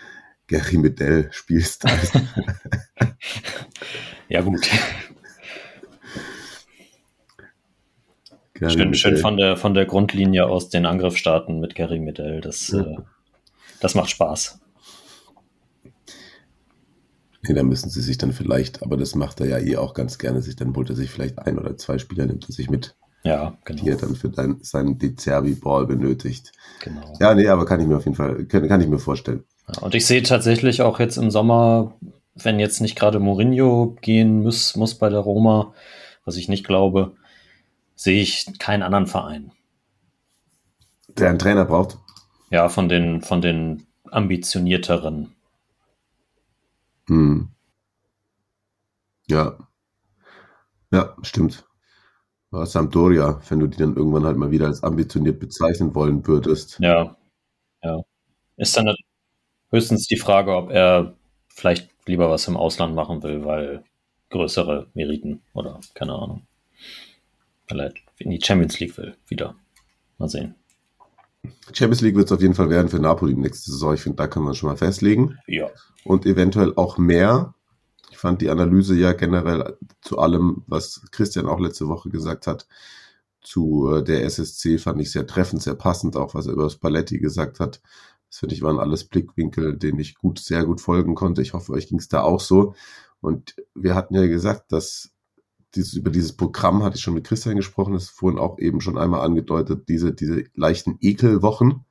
[0.47, 1.85] Gary Medell spielst.
[4.29, 4.69] ja, gut.
[8.55, 12.41] Gary Schön, schön von der, von der Grundlinie aus den Angriff starten mit Gary Medell.
[12.41, 12.81] Das, Ja.
[12.83, 12.97] äh,
[13.81, 14.61] das macht Spaß.
[17.43, 20.19] Nee, da müssen sie sich dann vielleicht, aber das macht er ja eh auch ganz
[20.19, 22.97] gerne, sich dann holt er sich vielleicht ein oder zwei Spieler, nimmt er sich mit,
[23.23, 23.99] Ja, die er genau.
[23.99, 26.53] dann für dein, seinen De Zerbi-Ball benötigt.
[26.83, 27.13] genau.
[27.21, 29.45] Ja, nee, aber kann ich mir auf jeden Fall, kann, kann ich mir vorstellen.
[29.69, 31.95] Ja, und ich sehe tatsächlich auch jetzt im Sommer,
[32.35, 35.75] wenn jetzt nicht gerade Mourinho gehen muss, muss bei der Roma,
[36.25, 37.13] was ich nicht glaube,
[37.95, 39.53] sehe ich keinen anderen Verein.
[41.09, 41.99] Der einen Trainer braucht.
[42.51, 45.35] Ja, von den, von den ambitionierteren.
[47.09, 47.49] Hm.
[49.29, 49.59] Ja.
[50.91, 51.65] Ja, stimmt.
[52.51, 56.79] Aber Sampdoria, wenn du die dann irgendwann halt mal wieder als ambitioniert bezeichnen wollen würdest.
[56.81, 57.17] Ja,
[57.83, 58.01] ja.
[58.57, 58.95] Ist dann
[59.71, 61.15] höchstens die Frage, ob er
[61.49, 63.85] vielleicht lieber was im Ausland machen will, weil
[64.31, 66.47] größere Meriten oder keine Ahnung.
[67.69, 69.55] Weil er in die Champions League will, wieder.
[70.19, 70.55] Mal sehen.
[71.73, 73.95] Champions League wird es auf jeden Fall werden für Napoli nächste Saison.
[73.95, 75.39] Ich finde, da kann man schon mal festlegen.
[75.47, 75.69] Ja.
[76.05, 77.55] Und eventuell auch mehr.
[78.11, 82.67] Ich fand die Analyse ja generell zu allem, was Christian auch letzte Woche gesagt hat,
[83.41, 86.77] zu äh, der SSC fand ich sehr treffend, sehr passend, auch was er über das
[86.77, 87.81] Paletti gesagt hat.
[88.29, 91.43] Das finde ich waren alles Blickwinkel, denen ich gut, sehr gut folgen konnte.
[91.43, 92.75] Ich hoffe, euch ging es da auch so.
[93.21, 95.11] Und wir hatten ja gesagt, dass
[95.75, 98.81] dieses, über dieses Programm hatte ich schon mit Christian gesprochen, das ist vorhin auch eben
[98.81, 101.85] schon einmal angedeutet, diese, diese leichten Ekelwochen.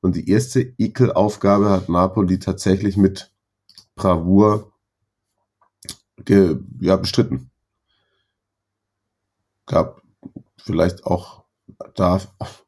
[0.00, 3.32] Und die erste Ekelaufgabe hat Napoli tatsächlich mit
[3.94, 4.72] Bravour
[6.24, 7.50] ge, ja, bestritten.
[9.66, 10.02] Gab
[10.56, 11.44] vielleicht auch
[11.94, 12.20] da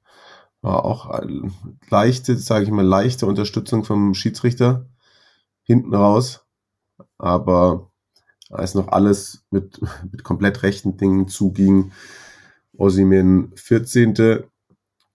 [0.63, 1.23] war auch
[1.89, 4.87] leichte, sage ich mal, leichte Unterstützung vom Schiedsrichter
[5.63, 6.45] hinten raus.
[7.17, 7.91] Aber
[8.51, 11.93] als noch alles mit, mit komplett rechten Dingen zuging,
[12.77, 14.45] Osimen 14.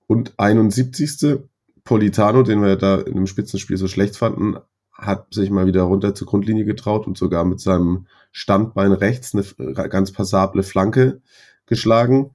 [0.07, 1.39] und 71.
[1.83, 4.57] Politano, den wir da in dem Spitzenspiel so schlecht fanden,
[4.97, 9.43] hat sich mal wieder runter zur Grundlinie getraut und sogar mit seinem Standbein rechts eine
[9.89, 11.21] ganz passable Flanke
[11.65, 12.31] geschlagen.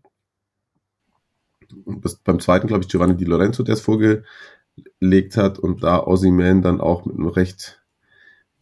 [1.85, 6.01] Und das beim zweiten, glaube ich, Giovanni Di Lorenzo, der es vorgelegt hat und da
[6.05, 7.81] Ossiman dann auch mit einem recht,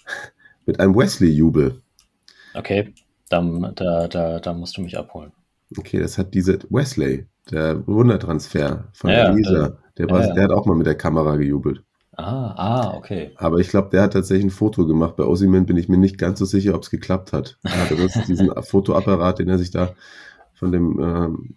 [0.66, 1.80] mit einem Wesley-Jubel.
[2.54, 2.92] Okay,
[3.30, 5.32] dann, da, da, da musst du mich abholen.
[5.76, 10.34] Okay, das hat diese Wesley, der Wundertransfer von Ja, Elisa, der- der, war, ja, ja.
[10.34, 11.82] der hat auch mal mit der Kamera gejubelt.
[12.18, 13.30] Ah, ah, okay.
[13.36, 15.14] Aber ich glaube, der hat tatsächlich ein Foto gemacht.
[15.16, 17.58] Bei Ossiman bin ich mir nicht ganz so sicher, ob es geklappt hat.
[17.62, 19.94] Er hatte das, diesen Fotoapparat, den er sich da
[20.54, 21.54] von dem ähm,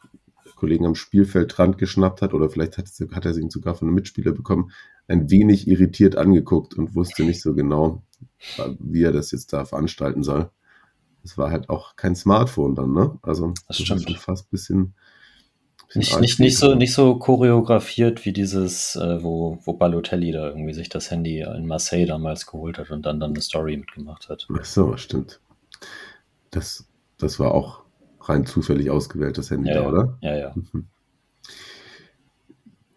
[0.55, 4.33] Kollegen am Spielfeldrand geschnappt hat, oder vielleicht hat, hat er ihn sogar von einem Mitspieler
[4.33, 4.71] bekommen,
[5.07, 8.03] ein wenig irritiert angeguckt und wusste nicht so genau,
[8.79, 10.51] wie er das jetzt da veranstalten soll.
[11.23, 13.17] Es war halt auch kein Smartphone dann, ne?
[13.23, 14.03] Also Das ist stimmt.
[14.03, 14.93] schon fast ein bisschen
[15.93, 20.73] Nicht, nicht, nicht, so, nicht so choreografiert wie dieses, äh, wo, wo Balotelli da irgendwie
[20.73, 24.47] sich das Handy in Marseille damals geholt hat und dann, dann eine Story mitgemacht hat.
[24.57, 25.41] Ach so, stimmt.
[26.49, 27.83] Das, das war auch
[28.21, 29.87] rein zufällig ausgewählt, das Handy Ja, da, ja.
[29.89, 30.17] oder?
[30.21, 30.55] Ja, ja.
[30.55, 30.87] Mhm.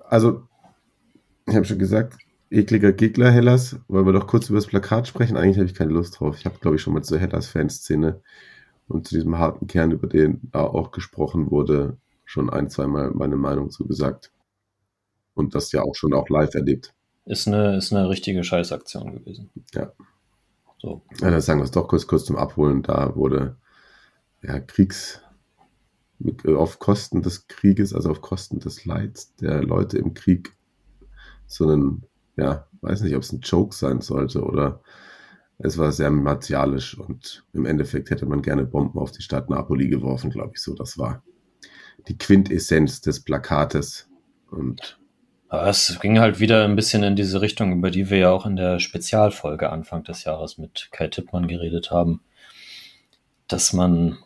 [0.09, 0.43] Also,
[1.49, 2.17] ich habe schon gesagt,
[2.51, 3.77] ekliger Gegner Hellas.
[3.89, 5.37] Wollen wir doch kurz über das Plakat sprechen?
[5.37, 6.37] Eigentlich habe ich keine Lust drauf.
[6.39, 8.21] Ich habe, glaube ich, schon mal zur Hellas-Fanszene
[8.87, 13.37] und zu diesem harten Kern, über den da auch gesprochen wurde, schon ein, zweimal meine
[13.37, 14.33] Meinung zu gesagt.
[15.35, 16.95] Und das ja auch schon auch live erlebt.
[17.27, 19.51] Ist eine, ist eine richtige Scheißaktion gewesen.
[19.73, 19.93] Ja.
[20.79, 21.03] So.
[21.21, 22.83] Ja, dann sagen wir es doch kurz, kurz zum Abholen.
[22.83, 23.57] Da wurde
[24.43, 25.21] ja, Kriegs,
[26.47, 30.55] auf Kosten des Krieges, also auf Kosten des Leids der Leute im Krieg,
[31.47, 32.05] so einen,
[32.37, 34.81] ja, weiß nicht, ob es ein Joke sein sollte oder
[35.59, 39.89] es war sehr martialisch und im Endeffekt hätte man gerne Bomben auf die Stadt Napoli
[39.89, 40.75] geworfen, glaube ich so.
[40.75, 41.23] Das war
[42.09, 44.09] die Quintessenz des Plakates.
[44.51, 44.99] Und
[45.49, 48.47] Aber es ging halt wieder ein bisschen in diese Richtung, über die wir ja auch
[48.47, 52.21] in der Spezialfolge Anfang des Jahres mit Kai Tippmann geredet haben,
[53.49, 54.19] dass man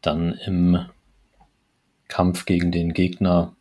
[0.00, 0.86] dann im
[2.08, 3.54] Kampf gegen den Gegner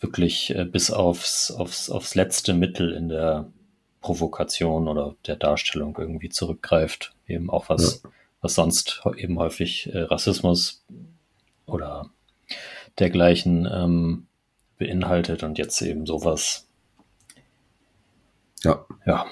[0.00, 3.50] wirklich äh, bis aufs, aufs, aufs letzte Mittel in der
[4.00, 7.14] Provokation oder der Darstellung irgendwie zurückgreift.
[7.26, 8.10] Eben auch was, ja.
[8.40, 10.84] was sonst eben häufig äh, Rassismus
[11.70, 12.10] oder
[12.98, 14.26] dergleichen ähm,
[14.78, 16.68] beinhaltet und jetzt eben sowas.
[18.62, 18.86] Ja.
[19.06, 19.26] Ja.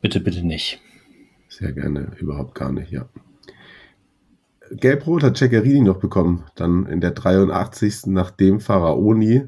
[0.00, 0.80] Bitte, bitte nicht.
[1.48, 3.08] Sehr gerne, überhaupt gar nicht, ja.
[4.70, 8.06] Gelb-Rot hat Ceccherini noch bekommen, dann in der 83.
[8.06, 9.46] nachdem Pharaoni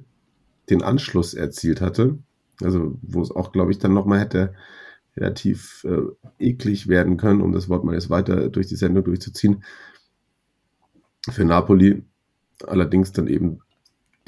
[0.70, 2.18] den Anschluss erzielt hatte.
[2.62, 4.54] Also, wo es auch, glaube ich, dann nochmal hätte
[5.16, 9.64] relativ äh, eklig werden können, um das Wort mal jetzt weiter durch die Sendung durchzuziehen.
[11.30, 12.02] Für Napoli
[12.66, 13.60] allerdings dann eben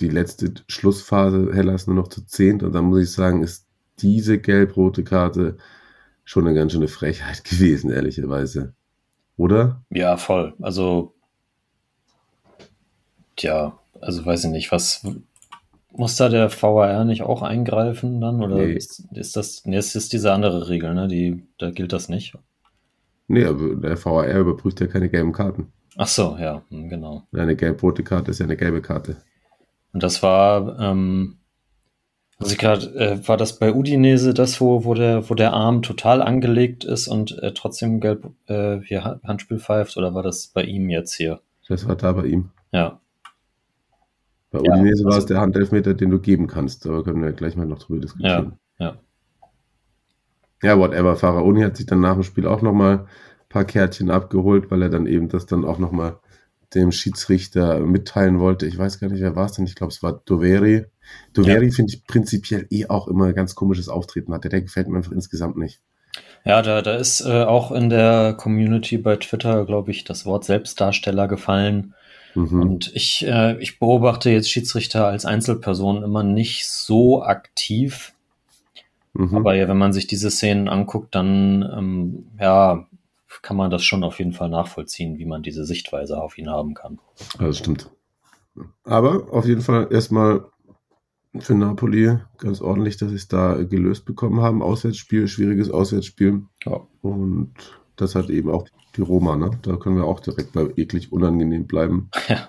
[0.01, 2.63] die letzte Schlussphase Hellas nur noch zu zehnt.
[2.63, 3.67] Und da muss ich sagen, ist
[3.99, 5.59] diese gelb-rote Karte
[6.25, 8.75] schon eine ganz schöne Frechheit gewesen, ehrlicherweise.
[9.37, 9.83] Oder?
[9.91, 10.55] Ja, voll.
[10.61, 11.15] Also,
[13.37, 15.03] tja, also weiß ich nicht, was,
[15.93, 18.43] muss da der VAR nicht auch eingreifen dann?
[18.43, 18.75] Oder nee.
[18.75, 21.09] ist, ist, das, nee, es ist diese andere Regel, ne?
[21.09, 22.35] Die, da gilt das nicht.
[23.29, 25.73] Nee, aber der VAR überprüft ja keine gelben Karten.
[25.97, 27.27] Ach so, ja, hm, genau.
[27.33, 29.17] Eine gelb-rote Karte ist ja eine gelbe Karte.
[29.93, 31.39] Und das war, ähm,
[32.39, 36.23] also gerade, äh, war das bei Udinese das, wo, wo, der, wo der Arm total
[36.23, 40.89] angelegt ist und äh, trotzdem gelb äh, hier Handspiel pfeift, oder war das bei ihm
[40.89, 41.41] jetzt hier?
[41.69, 42.51] Das war da bei ihm.
[42.73, 43.01] Ja.
[44.51, 46.85] Bei Udinese ja, war es der Handelfmeter, den du geben kannst.
[46.85, 48.59] Da können wir gleich mal noch drüber diskutieren.
[48.79, 48.97] Ja, ja.
[50.63, 51.17] Ja, whatever.
[51.17, 53.07] Faraoni hat sich dann nach dem Spiel auch nochmal
[53.51, 56.19] paar Kärtchen abgeholt, weil er dann eben das dann auch nochmal
[56.75, 58.67] dem Schiedsrichter mitteilen wollte.
[58.67, 59.67] Ich weiß gar nicht, wer war es denn.
[59.67, 60.87] Ich glaube, es war Doveri.
[61.35, 61.73] Doveri ja.
[61.73, 64.49] finde ich prinzipiell eh auch immer ein ganz komisches Auftreten hatte.
[64.49, 65.81] Der gefällt mir einfach insgesamt nicht.
[66.45, 70.45] Ja, da, da ist äh, auch in der Community bei Twitter, glaube ich, das Wort
[70.45, 71.95] Selbstdarsteller gefallen.
[72.35, 72.63] Mhm.
[72.63, 78.13] Und ich, äh, ich beobachte jetzt Schiedsrichter als Einzelperson immer nicht so aktiv.
[79.13, 79.37] Mhm.
[79.37, 82.87] Aber ja, wenn man sich diese Szenen anguckt, dann ähm, ja,
[83.43, 86.75] kann man das schon auf jeden Fall nachvollziehen, wie man diese Sichtweise auf ihn haben
[86.75, 86.99] kann.
[87.39, 87.91] Ja, das stimmt.
[88.85, 90.47] Aber auf jeden Fall erstmal
[91.39, 94.63] für Napoli ganz ordentlich, dass sie es da gelöst bekommen haben.
[94.63, 96.43] Auswärtsspiel, schwieriges Auswärtsspiel.
[96.65, 96.81] Ja.
[97.03, 97.55] Und
[97.97, 98.67] das hat eben auch
[98.97, 99.51] die Roma, ne?
[99.63, 102.11] Da können wir auch direkt bei eklig unangenehm bleiben.
[102.29, 102.49] Ja,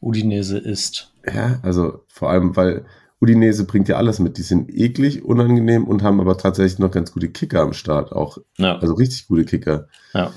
[0.00, 1.12] Udinese ist.
[1.26, 2.86] Ja, also vor allem, weil
[3.20, 4.38] Udinese bringt ja alles mit.
[4.38, 8.38] Die sind eklig, unangenehm und haben aber tatsächlich noch ganz gute Kicker am Start auch.
[8.58, 8.78] Ja.
[8.78, 9.88] Also richtig gute Kicker.
[10.14, 10.32] Ja.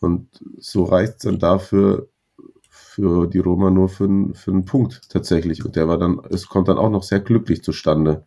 [0.00, 0.28] Und
[0.58, 2.08] so reicht es dann dafür
[2.68, 5.64] für die Roma nur für, für einen Punkt tatsächlich.
[5.64, 8.24] Und der war dann, es kommt dann auch noch sehr glücklich zustande.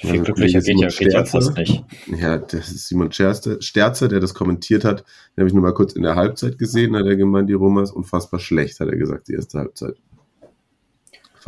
[0.00, 1.84] Viel also glücklicher geht ja, geht ja fast nicht.
[2.06, 5.00] Ja, das ist Simon Sterze, Sterzer, der das kommentiert hat.
[5.34, 6.94] Den habe ich nur mal kurz in der Halbzeit gesehen.
[6.94, 9.96] Hat er gemeint, die Roma ist unfassbar schlecht, hat er gesagt, die erste Halbzeit.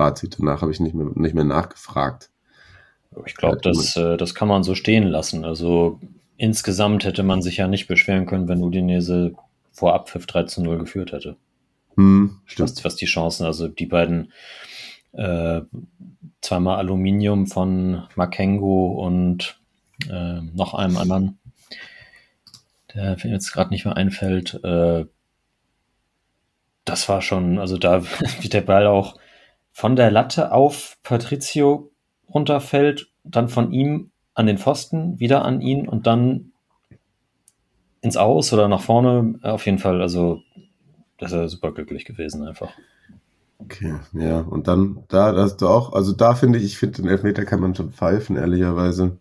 [0.00, 2.30] Fazit danach habe ich nicht mehr, nicht mehr nachgefragt.
[3.26, 5.44] Ich glaube, das, äh, das kann man so stehen lassen.
[5.44, 6.00] Also
[6.38, 9.34] insgesamt hätte man sich ja nicht beschweren können, wenn Udinese
[9.72, 11.36] vor Abpfiff 13-0 geführt hätte.
[11.96, 12.70] Hm, stimmt.
[12.70, 14.32] Was, was die Chancen, also die beiden
[15.12, 15.60] äh,
[16.40, 19.60] zweimal Aluminium von Makengo und
[20.10, 21.38] äh, noch einem anderen,
[22.94, 24.64] der mir jetzt gerade nicht mehr einfällt.
[24.64, 25.04] Äh,
[26.86, 28.02] das war schon, also da,
[28.40, 29.18] wie der Ball auch
[29.72, 31.90] von der Latte auf Patricio
[32.32, 36.52] runterfällt, dann von ihm an den Pfosten, wieder an ihn und dann
[38.00, 39.38] ins Aus oder nach vorne.
[39.42, 40.40] Auf jeden Fall, also
[41.18, 42.72] das ist ja super glücklich gewesen einfach.
[43.58, 47.08] Okay, ja, und dann, da hast du auch, also da finde ich, ich finde den
[47.08, 49.18] Elfmeter kann man schon pfeifen, ehrlicherweise.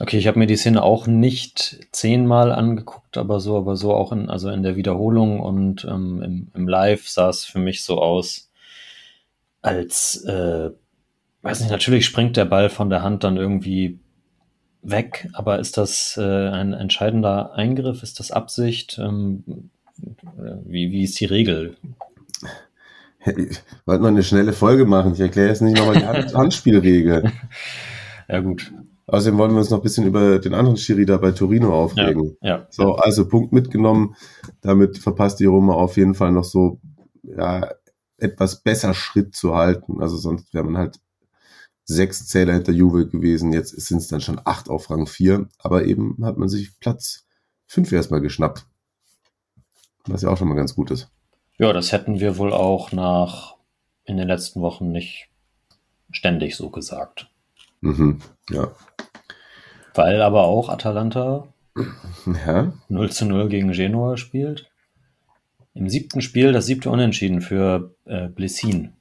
[0.00, 4.12] Okay, ich habe mir die Szene auch nicht zehnmal angeguckt, aber so, aber so auch
[4.12, 8.00] in, also in der Wiederholung und ähm, im, im Live sah es für mich so
[8.00, 8.47] aus,
[9.68, 10.70] als, äh,
[11.42, 14.00] weiß nicht, natürlich springt der Ball von der Hand dann irgendwie
[14.82, 18.02] weg, aber ist das äh, ein entscheidender Eingriff?
[18.02, 18.98] Ist das Absicht?
[18.98, 19.70] Ähm,
[20.64, 21.76] wie, wie ist die Regel?
[23.26, 25.12] Ich wollte noch eine schnelle Folge machen.
[25.12, 27.30] Ich erkläre jetzt nicht nochmal die Hand Handspielregel.
[28.28, 28.72] Ja, gut.
[29.06, 32.36] Außerdem wollen wir uns noch ein bisschen über den anderen Schiri da bei Torino aufregen.
[32.40, 32.66] Ja, ja.
[32.70, 34.14] So, also Punkt mitgenommen.
[34.62, 36.78] Damit verpasst die Roma auf jeden Fall noch so,
[37.22, 37.68] ja,
[38.18, 40.02] etwas besser Schritt zu halten.
[40.02, 41.00] Also sonst wäre man halt
[41.84, 43.52] sechs Zähler hinter Juve gewesen.
[43.52, 45.48] Jetzt sind es dann schon acht auf Rang vier.
[45.58, 47.26] Aber eben hat man sich Platz
[47.66, 48.66] fünf erstmal geschnappt.
[50.06, 51.10] Was ja auch schon mal ganz gut ist.
[51.58, 53.56] Ja, das hätten wir wohl auch nach
[54.04, 55.28] in den letzten Wochen nicht
[56.10, 57.28] ständig so gesagt.
[57.80, 58.72] Mhm, ja.
[59.94, 61.48] Weil aber auch Atalanta
[62.46, 64.70] Ja, 0 zu 0 gegen Genua spielt.
[65.74, 68.92] Im siebten Spiel das siebte Unentschieden für äh, Blessin.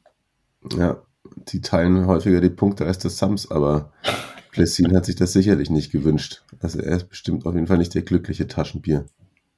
[0.78, 1.02] ja.
[1.50, 3.92] Die teilen häufiger die Punkte als das Sams, aber
[4.52, 6.42] Plessin hat sich das sicherlich nicht gewünscht.
[6.62, 9.06] Also er ist bestimmt auf jeden Fall nicht der glückliche Taschenbier.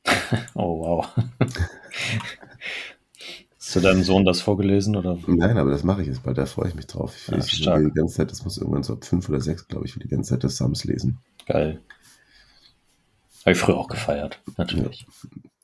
[0.55, 1.07] Oh, wow.
[3.57, 5.17] Hast du deinem Sohn das vorgelesen oder?
[5.27, 7.15] Nein, aber das mache ich jetzt bald, da freue ich mich drauf.
[7.15, 9.67] Ich Ja, ich will die ganze Zeit, das muss irgendwann so ab fünf oder sechs,
[9.67, 11.19] glaube ich, will die ganze Zeit das Sams lesen.
[11.45, 11.79] Geil.
[13.41, 15.05] Habe ich früher auch gefeiert, natürlich.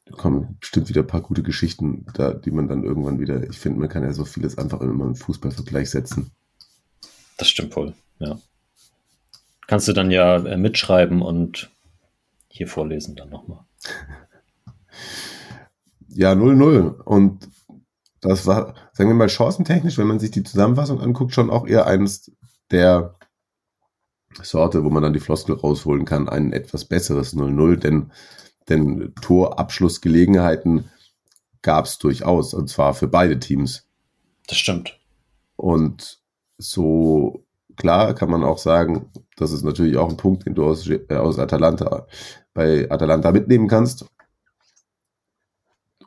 [0.05, 3.57] Da kommen bestimmt wieder ein paar gute Geschichten, da, die man dann irgendwann wieder, ich
[3.57, 6.31] finde, man kann ja so vieles einfach immer im Fußballvergleich setzen.
[7.37, 8.37] Das stimmt wohl, ja.
[9.67, 11.71] Kannst du dann ja äh, mitschreiben und
[12.47, 13.65] hier vorlesen dann nochmal.
[16.17, 17.01] Ja, 0-0.
[17.01, 17.49] Und
[18.21, 21.87] das war, sagen wir mal, chancentechnisch, wenn man sich die Zusammenfassung anguckt, schon auch eher
[21.87, 22.31] eines
[22.71, 23.15] der
[24.41, 28.11] Sorte, wo man dann die Floskel rausholen kann, ein etwas besseres 0-0, denn,
[28.69, 30.89] denn Torabschlussgelegenheiten
[31.61, 33.87] gab es durchaus, und zwar für beide Teams.
[34.47, 34.99] Das stimmt.
[35.55, 36.19] Und
[36.57, 40.87] so klar kann man auch sagen, das ist natürlich auch ein Punkt, den du aus,
[40.87, 42.07] äh, aus Atalanta
[42.53, 44.05] bei Atalanta mitnehmen kannst.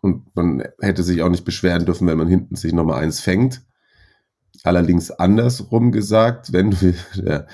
[0.00, 3.62] Und man hätte sich auch nicht beschweren dürfen, wenn man hinten sich nochmal eins fängt.
[4.62, 7.46] Allerdings andersrum gesagt, wenn du ja,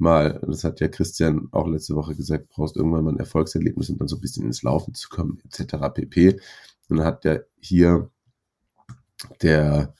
[0.00, 3.98] mal, das hat ja Christian auch letzte Woche gesagt, brauchst irgendwann mal ein Erfolgserlebnis, um
[3.98, 5.76] dann so ein bisschen ins Laufen zu kommen, etc.
[5.92, 6.40] pp.
[6.88, 8.10] Und dann hat ja hier
[9.42, 9.94] der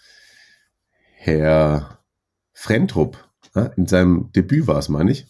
[1.14, 1.98] Herr
[2.52, 3.28] Frentrup,
[3.76, 5.26] in seinem Debüt war es, meine ich,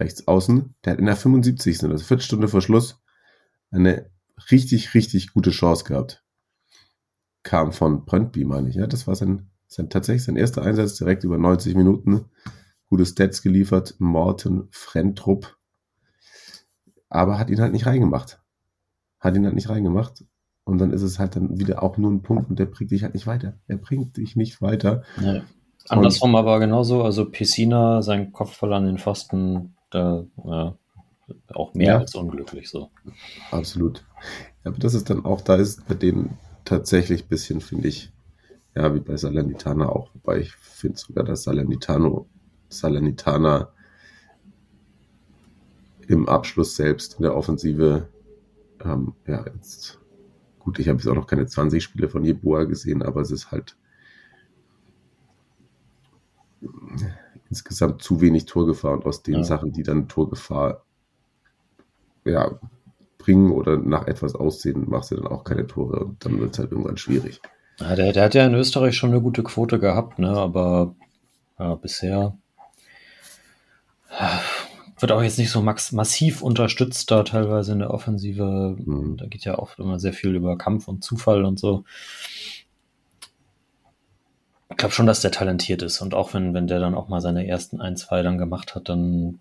[0.00, 1.84] rechts außen, der hat in der 75.
[1.84, 3.00] also Viertelstunde vor Schluss,
[3.70, 4.10] eine
[4.50, 6.24] richtig, richtig gute Chance gehabt.
[7.42, 8.74] Kam von Brøndby, meine ich.
[8.74, 12.26] Ja, das war sein, sein tatsächlich sein erster Einsatz, direkt über 90 Minuten.
[12.88, 15.56] Gute Stats geliefert, Morten Frentrup.
[17.08, 18.40] Aber hat ihn halt nicht reingemacht.
[19.20, 20.24] Hat ihn halt nicht reingemacht.
[20.64, 23.04] Und dann ist es halt dann wieder auch nur ein Punkt und der bringt dich
[23.04, 23.54] halt nicht weiter.
[23.68, 25.02] Er bringt dich nicht weiter.
[25.20, 25.42] Ja.
[25.88, 30.76] Andersrum aber genauso, also Pessina, sein Kopfball an den Pfosten, da ja,
[31.54, 31.98] auch mehr Ja.
[31.98, 32.90] als unglücklich so.
[33.52, 34.04] Absolut.
[34.64, 38.12] Aber das ist dann auch, da ist bei denen tatsächlich ein bisschen, finde ich,
[38.74, 42.26] ja, wie bei Salernitana auch, wobei ich finde sogar, dass Salernitano,
[42.68, 43.68] Salernitana
[46.08, 48.08] im Abschluss selbst in der Offensive,
[48.84, 49.98] ähm, ja, jetzt,
[50.58, 53.50] gut, ich habe jetzt auch noch keine 20 Spiele von Jeboa gesehen, aber es ist
[53.50, 53.76] halt
[57.50, 59.44] insgesamt zu wenig Torgefahr und aus den Ja.
[59.44, 60.84] Sachen, die dann Torgefahr
[62.24, 62.58] ja,
[63.18, 66.58] bringen oder nach etwas aussehen, machst du dann auch keine Tore und dann wird es
[66.58, 67.40] halt irgendwann schwierig.
[67.78, 70.30] Ja, der, der hat ja in Österreich schon eine gute Quote gehabt, ne?
[70.30, 70.94] aber
[71.58, 72.36] ja, bisher
[74.98, 78.76] wird auch jetzt nicht so max massiv unterstützt da teilweise in der Offensive.
[78.78, 79.16] Mhm.
[79.18, 81.84] Da geht ja oft immer sehr viel über Kampf und Zufall und so.
[84.70, 87.20] Ich glaube schon, dass der talentiert ist und auch wenn, wenn der dann auch mal
[87.20, 89.38] seine ersten ein, zwei dann gemacht hat, dann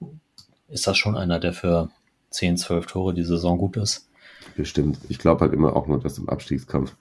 [0.67, 1.89] ist das schon einer, der für
[2.30, 4.08] 10, 12 Tore die Saison gut ist.
[4.56, 4.97] Bestimmt.
[5.10, 6.95] Ich glaube halt immer auch nur, dass im Abstiegskampf,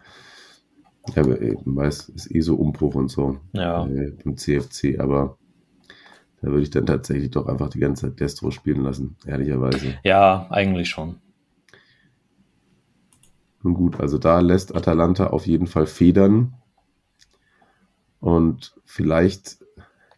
[1.14, 3.86] ja, weiß, ist eh so Umbruch und so Ja.
[3.86, 5.36] äh, im CFC, aber
[6.44, 9.94] da würde ich dann tatsächlich doch einfach die ganze Zeit Destro spielen lassen, ehrlicherweise.
[10.04, 11.16] Ja, eigentlich schon.
[13.62, 16.52] Nun gut, also da lässt Atalanta auf jeden Fall federn.
[18.20, 19.64] Und vielleicht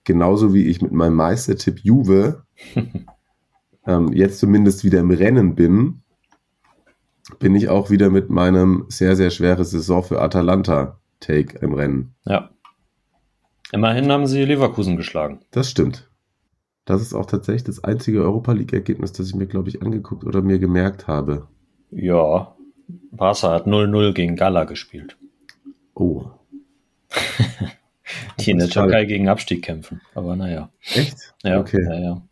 [0.02, 2.42] genauso wie ich mit meinem Meistertipp Juve
[3.86, 6.02] ähm, jetzt zumindest wieder im Rennen bin,
[7.38, 12.16] bin ich auch wieder mit meinem sehr, sehr schwere Saison für Atalanta Take im Rennen.
[12.24, 12.50] Ja.
[13.70, 15.38] Immerhin haben sie Leverkusen geschlagen.
[15.52, 16.10] Das stimmt.
[16.86, 20.40] Das ist auch tatsächlich das einzige Europa League-Ergebnis, das ich mir, glaube ich, angeguckt oder
[20.40, 21.48] mir gemerkt habe.
[21.90, 22.54] Ja,
[23.10, 25.18] Barca hat 0-0 gegen Gala gespielt,
[25.94, 26.26] Oh,
[28.40, 28.68] die in der.
[28.68, 30.00] Türkei gegen Abstieg kämpfen.
[30.14, 30.70] Aber naja.
[30.94, 31.34] echt?
[31.42, 31.82] Ja, Okay.
[31.84, 32.22] ja, ja.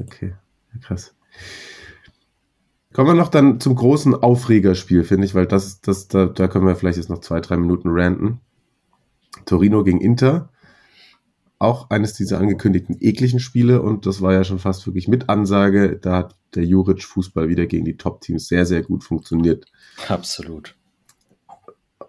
[0.00, 0.34] Okay,
[0.82, 1.14] krass.
[2.92, 6.66] Kommen wir noch dann zum großen Aufregerspiel, finde ich, weil das, das, da, da können
[6.66, 8.40] wir vielleicht jetzt noch zwei, drei Minuten ranten.
[9.46, 10.48] Torino gegen Inter.
[11.58, 15.98] Auch eines dieser angekündigten ekligen Spiele und das war ja schon fast wirklich mit Ansage.
[16.00, 19.66] Da hat der Juric-Fußball wieder gegen die Top-Teams sehr, sehr gut funktioniert.
[20.08, 20.76] Absolut.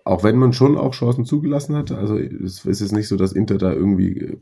[0.04, 1.98] Auch wenn man schon auch Chancen zugelassen hatte.
[1.98, 4.40] Also es ist jetzt nicht so, dass Inter da irgendwie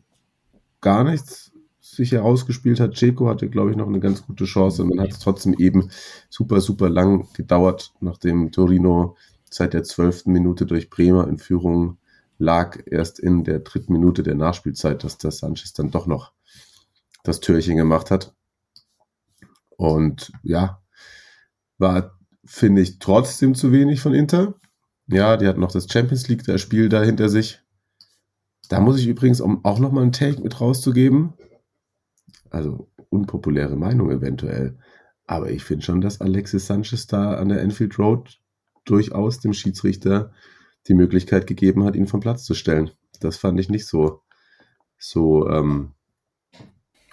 [0.82, 2.96] gar nichts sich herausgespielt hat.
[2.96, 5.90] Ceco hatte, glaube ich, noch eine ganz gute Chance und man hat es trotzdem eben
[6.30, 9.16] super, super lang gedauert, nachdem Torino
[9.50, 11.98] seit der zwölften Minute durch Bremer in Führung
[12.38, 16.34] lag, erst in der dritten Minute der Nachspielzeit, dass der Sanchez dann doch noch
[17.24, 18.34] das Türchen gemacht hat.
[19.78, 20.82] Und ja,
[21.78, 24.56] war, finde ich, trotzdem zu wenig von Inter.
[25.08, 27.62] Ja, die hat noch das Champions League-Spiel da hinter sich.
[28.70, 31.34] Da muss ich übrigens, um auch nochmal einen Take mit rauszugeben,
[32.50, 34.78] also unpopuläre Meinung eventuell,
[35.26, 38.40] aber ich finde schon, dass Alexis Sanchez da an der Enfield Road
[38.86, 40.32] durchaus dem Schiedsrichter
[40.88, 42.92] die Möglichkeit gegeben hat, ihn vom Platz zu stellen.
[43.20, 44.22] Das fand ich nicht so,
[44.98, 45.92] so ähm,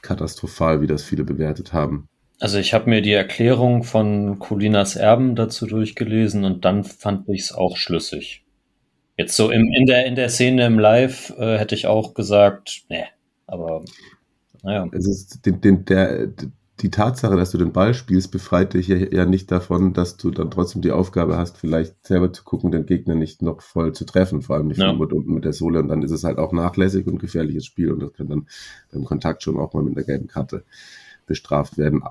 [0.03, 2.09] katastrophal, wie das viele bewertet haben.
[2.41, 7.43] Also ich habe mir die Erklärung von Colinas Erben dazu durchgelesen und dann fand ich
[7.43, 8.45] es auch schlüssig.
[9.19, 12.85] Jetzt so im, in, der, in der Szene im Live äh, hätte ich auch gesagt,
[12.89, 13.05] ne,
[13.47, 13.85] aber
[14.63, 14.89] naja.
[14.93, 16.29] Es ist den, den, der,
[16.83, 20.31] die Tatsache, dass du den Ball spielst, befreit dich ja, ja, nicht davon, dass du
[20.31, 24.05] dann trotzdem die Aufgabe hast, vielleicht selber zu gucken, den Gegner nicht noch voll zu
[24.05, 24.93] treffen, vor allem nicht ja.
[24.93, 25.81] mit unten mit der Sohle.
[25.81, 28.47] Und dann ist es halt auch nachlässig und gefährliches Spiel und das kann dann
[28.93, 30.65] beim Kontakt schon auch mal mit einer gelben Karte
[31.31, 32.03] bestraft werden.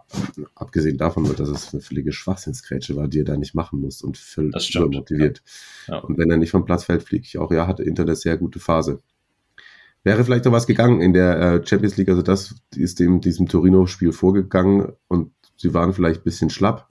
[0.56, 4.18] Abgesehen davon, dass es eine völlige Schwachsinnsgrätsche war, die er da nicht machen muss und
[4.18, 5.42] völlig motiviert.
[5.88, 5.96] Ja.
[5.96, 6.00] Ja.
[6.00, 7.52] Und wenn er nicht vom Platz fällt, fliege ich auch.
[7.52, 9.02] Ja, hatte Inter eine sehr gute Phase.
[10.04, 13.48] Wäre vielleicht noch was gegangen in der äh, Champions League, also das ist dem diesem
[13.48, 16.88] Torino-Spiel vorgegangen und sie waren vielleicht ein bisschen schlapp.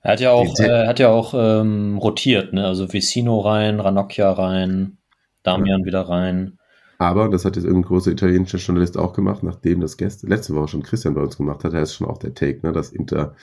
[0.00, 2.66] Er hat ja auch, äh, hat ja auch ähm, rotiert, ne?
[2.66, 4.98] Also Vicino rein, Ranocchia rein,
[5.42, 5.86] Damian ja.
[5.86, 6.58] wieder rein.
[6.98, 10.68] Aber, das hat jetzt irgendein großer italienischer Journalist auch gemacht, nachdem das Gäste, letzte Woche
[10.68, 13.34] schon Christian bei uns gemacht hat, er ist schon auch der Take, ne, dass Inter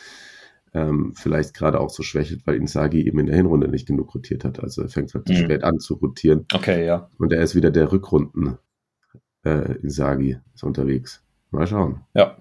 [0.74, 4.46] ähm, vielleicht gerade auch so schwächelt, weil Insagi eben in der Hinrunde nicht genug rotiert
[4.46, 4.60] hat.
[4.64, 5.38] Also er fängt halt zu mhm.
[5.38, 6.46] spät an zu rotieren.
[6.54, 7.10] Okay, ja.
[7.18, 8.58] Und er ist wieder der Rückrunden
[9.44, 11.24] äh, Insagi ist unterwegs.
[11.52, 12.02] Mal schauen.
[12.14, 12.38] Ja.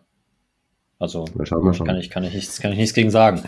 [0.99, 1.87] Also mal schauen, mal schauen.
[1.87, 3.43] Kann, ich, kann, ich nichts, kann ich nichts gegen sagen.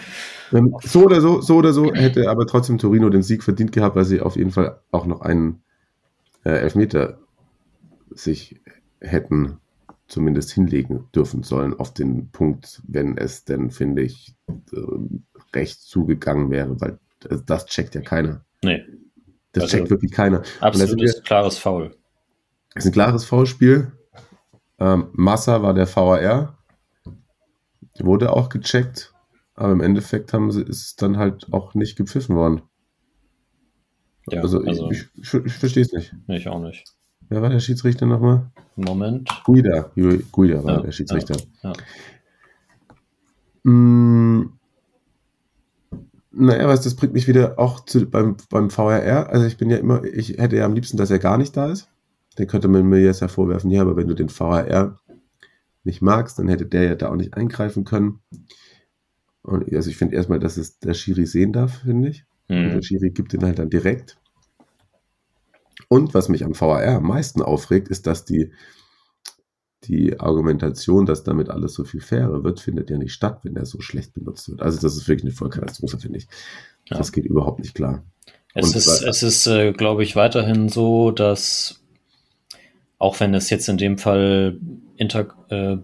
[0.52, 3.94] Ähm, so oder so, so oder so hätte aber trotzdem Torino den Sieg verdient gehabt,
[3.94, 5.62] weil sie auf jeden Fall auch noch einen
[6.44, 7.18] äh, Elfmeter
[8.10, 8.60] sich
[9.00, 9.58] hätten
[10.08, 14.76] zumindest hinlegen dürfen sollen auf den Punkt, wenn es denn, finde ich, äh,
[15.54, 16.98] recht zugegangen wäre, weil
[17.46, 18.44] das checkt ja keiner.
[18.62, 18.82] Nee.
[19.52, 20.42] Das also checkt wirklich keiner.
[20.60, 21.94] Absolutes klares Foul.
[22.74, 23.92] Ist ein klares Foulspiel.
[24.78, 26.58] Ähm, Massa war der VAR.
[27.98, 29.12] Wurde auch gecheckt,
[29.54, 32.62] aber im Endeffekt haben sie, ist es dann halt auch nicht gepfiffen worden.
[34.28, 36.14] Ja, also, also ich, ich, ich verstehe es nicht.
[36.28, 36.84] Ich auch nicht.
[37.28, 38.50] Wer war der Schiedsrichter nochmal?
[38.76, 39.28] Moment.
[39.44, 39.90] Guida.
[40.32, 41.36] Guida war ja, der Schiedsrichter.
[41.62, 41.72] Ja,
[43.64, 43.70] ja.
[43.70, 44.58] Mm,
[46.30, 49.28] naja, was das bringt mich wieder auch zu, beim, beim VRR.
[49.30, 51.70] Also ich bin ja immer, ich hätte ja am liebsten, dass er gar nicht da
[51.70, 51.91] ist.
[52.36, 54.98] Dann könnte man mir jetzt ja vorwerfen, ja, aber wenn du den VHR
[55.84, 58.20] nicht magst, dann hätte der ja da auch nicht eingreifen können.
[59.42, 62.24] Und also ich finde erstmal, dass es der Schiri sehen darf, finde ich.
[62.48, 62.70] Mhm.
[62.70, 64.16] Der Schiri gibt den halt dann direkt.
[65.88, 68.52] Und was mich am VHR am meisten aufregt, ist, dass die,
[69.84, 73.66] die Argumentation, dass damit alles so viel fairer wird, findet ja nicht statt, wenn er
[73.66, 74.62] so schlecht benutzt wird.
[74.62, 76.28] Also das ist wirklich eine Vollkatastrophe, finde ich.
[76.88, 76.98] Ja.
[76.98, 78.04] Das geht überhaupt nicht klar.
[78.54, 81.81] Es Und ist, es ist äh, glaube ich, weiterhin so, dass
[83.02, 84.58] auch wenn es jetzt in dem Fall
[84.96, 85.76] Inter äh,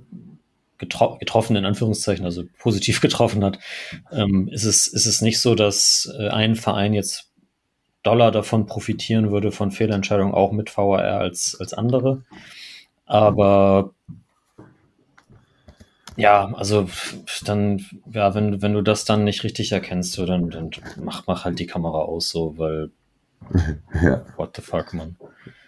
[0.78, 3.58] getro getroffen, in Anführungszeichen, also positiv getroffen hat,
[4.12, 7.32] ähm, ist, es, ist es nicht so, dass äh, ein Verein jetzt
[8.04, 12.22] Dollar davon profitieren würde von Fehlentscheidungen auch mit VAR als, als andere.
[13.04, 13.94] Aber
[16.16, 16.88] ja, also
[17.44, 20.70] dann, ja, wenn, wenn du das dann nicht richtig erkennst, so, dann, dann
[21.02, 22.90] mach, mach halt die Kamera aus, so, weil
[24.02, 24.24] ja.
[24.36, 25.16] what the fuck, man.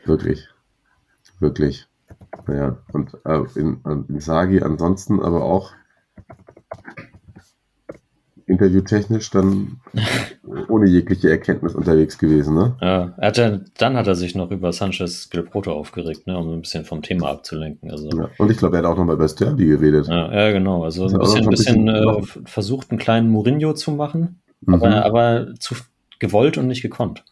[0.04, 0.46] Wirklich.
[1.40, 1.86] Wirklich.
[2.48, 5.72] Ja, und äh, in, in Sagi ansonsten aber auch
[8.50, 9.80] interviewtechnisch dann
[10.68, 12.76] ohne jegliche Erkenntnis unterwegs gewesen, ne?
[12.80, 16.60] Ja, er hatte, dann hat er sich noch über Sanchez Gilproto aufgeregt, ne, um ein
[16.62, 17.90] bisschen vom Thema abzulenken.
[17.90, 20.08] Also, ja, und ich glaube, er hat auch noch mal über Sturby geredet.
[20.08, 20.84] Ja, ja genau.
[20.84, 24.74] Also ein bisschen, ein bisschen, äh, versucht, einen kleinen Mourinho zu machen, mhm.
[24.74, 25.76] aber, aber zu
[26.18, 27.24] gewollt und nicht gekonnt.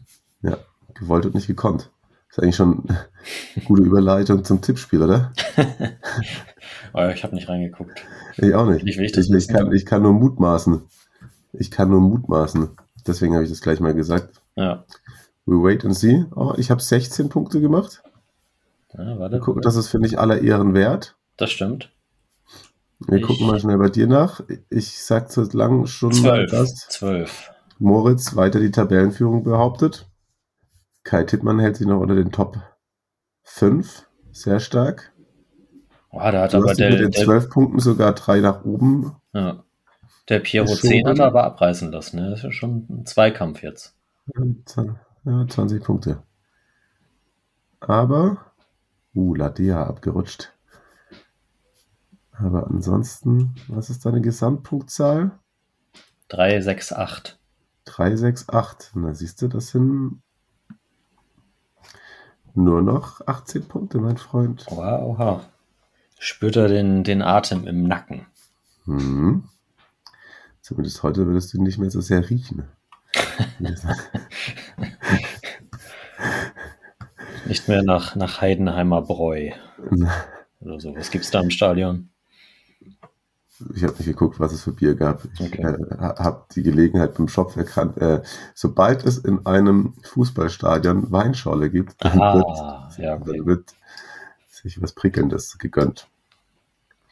[0.42, 0.58] Ja,
[0.94, 1.90] gewollt und nicht gekonnt.
[2.30, 5.32] Ist eigentlich schon eine gute Überleitung zum Tippspiel, oder?
[6.92, 8.04] oh, ich habe nicht reingeguckt.
[8.36, 8.84] Ich auch nicht.
[8.84, 10.82] nicht ich, ich, kann, ich kann nur mutmaßen.
[11.54, 12.68] Ich kann nur mutmaßen.
[13.06, 14.42] Deswegen habe ich das gleich mal gesagt.
[14.56, 14.84] Ja.
[15.46, 16.26] We wait and see.
[16.36, 18.02] Oh, ich habe 16 Punkte gemacht.
[18.92, 19.40] ja warte.
[19.40, 21.16] Guck, das ist, finde ich, aller Ehren wert.
[21.38, 21.90] Das stimmt.
[23.06, 24.42] Wir Ich- gucken mal schnell bei dir nach.
[24.68, 26.50] Ich sag so lang schon mal, Zwölf.
[26.50, 27.50] dass Zwölf.
[27.78, 30.06] Moritz weiter die Tabellenführung behauptet.
[31.08, 32.58] Kai Tippmann hält sich noch unter den Top
[33.44, 34.06] 5.
[34.30, 35.10] Sehr stark.
[36.10, 39.16] Oh, da hat Du aber der, mit den der, 12 Punkten sogar drei nach oben.
[39.32, 39.64] ja.
[40.28, 42.20] der Piero Ist schon 10 hat er aber abreißen lassen.
[42.20, 42.28] Ne?
[42.28, 43.96] Das ist ja schon ein Zweikampf jetzt.
[45.24, 46.22] Ja, 20 Punkte.
[47.80, 48.52] Aber,
[49.14, 50.52] uh, Ladea abgerutscht.
[52.32, 55.38] Aber ansonsten, was ist deine Gesamtpunktzahl?
[56.28, 57.38] 3, 6, 8.
[57.86, 58.90] 3, 6, 8.
[58.94, 60.20] Na, siehst du, das sind
[62.64, 64.66] nur noch 18 Punkte, mein Freund.
[64.70, 65.40] Oha, oha.
[66.18, 68.26] Spürt er den, den Atem im Nacken.
[68.84, 69.44] Hm.
[70.60, 72.64] Zumindest heute würdest du nicht mehr so sehr riechen.
[77.46, 79.52] Nicht mehr nach, nach Heidenheimer Bräu
[80.60, 80.94] oder so.
[80.94, 82.10] Was gibt's da im Stadion?
[83.74, 85.24] Ich habe nicht geguckt, was es für Bier gab.
[85.34, 85.62] Ich Okay.
[85.62, 87.96] äh, habe die Gelegenheit beim Shop erkannt.
[87.98, 88.22] Äh,
[88.54, 93.36] sobald es in einem Fußballstadion Weinschorle gibt, dann, Ah, wird, ja, okay.
[93.36, 93.74] dann wird
[94.48, 96.08] sich was Prickelndes gegönnt.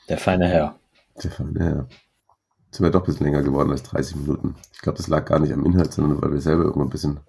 [0.08, 0.76] Der feine Herr.
[1.22, 1.86] Der feine Herr.
[2.66, 4.54] Jetzt sind wir doch ein bisschen länger geworden als 30 Minuten.
[4.72, 7.20] Ich glaube, das lag gar nicht am Inhalt, sondern weil wir selber irgendwann ein bisschen.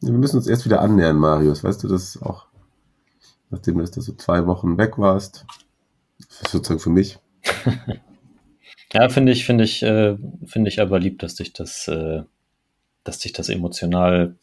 [0.00, 1.64] Wir müssen uns erst wieder annähern, Marius.
[1.64, 2.46] Weißt du, das auch,
[3.50, 5.44] nachdem du so zwei Wochen weg warst,
[6.28, 7.18] sozusagen für mich.
[8.92, 10.16] Ja, finde ich, finde ich, äh,
[10.46, 12.22] finde ich aber lieb, dass dich das, äh,
[13.04, 14.36] dass dich das emotional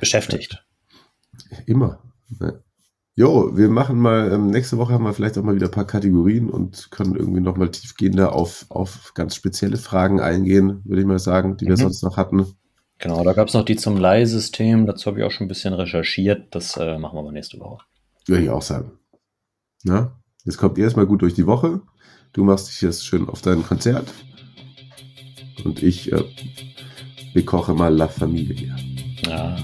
[0.00, 0.64] beschäftigt.
[1.66, 2.02] Immer.
[2.38, 2.62] Ne?
[3.16, 5.86] Jo, wir machen mal, ähm, nächste Woche haben wir vielleicht auch mal wieder ein paar
[5.86, 11.20] Kategorien und können irgendwie nochmal tiefgehender auf, auf ganz spezielle Fragen eingehen, würde ich mal
[11.20, 11.80] sagen, die wir Mhm.
[11.82, 12.46] sonst noch hatten.
[12.98, 14.86] Genau, da gab es noch die zum Leihsystem.
[14.86, 16.54] Dazu habe ich auch schon ein bisschen recherchiert.
[16.54, 17.84] Das äh, machen wir aber nächste Woche.
[18.26, 18.92] Würde ich auch sagen.
[19.84, 21.82] Na, jetzt kommt ihr erstmal gut durch die Woche.
[22.34, 24.12] Du machst dich jetzt schön auf dein Konzert.
[25.64, 26.22] Und ich äh,
[27.32, 28.74] bekoche mal La Familie.
[29.24, 29.56] Ja,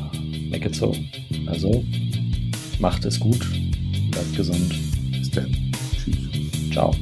[0.51, 0.95] make it so.
[1.47, 1.85] Also,
[2.79, 3.45] macht es gut.
[4.12, 4.73] Bleibt gesund.
[5.11, 5.73] Bis dann.
[5.97, 6.73] Tschüss.
[6.73, 6.95] Ciao.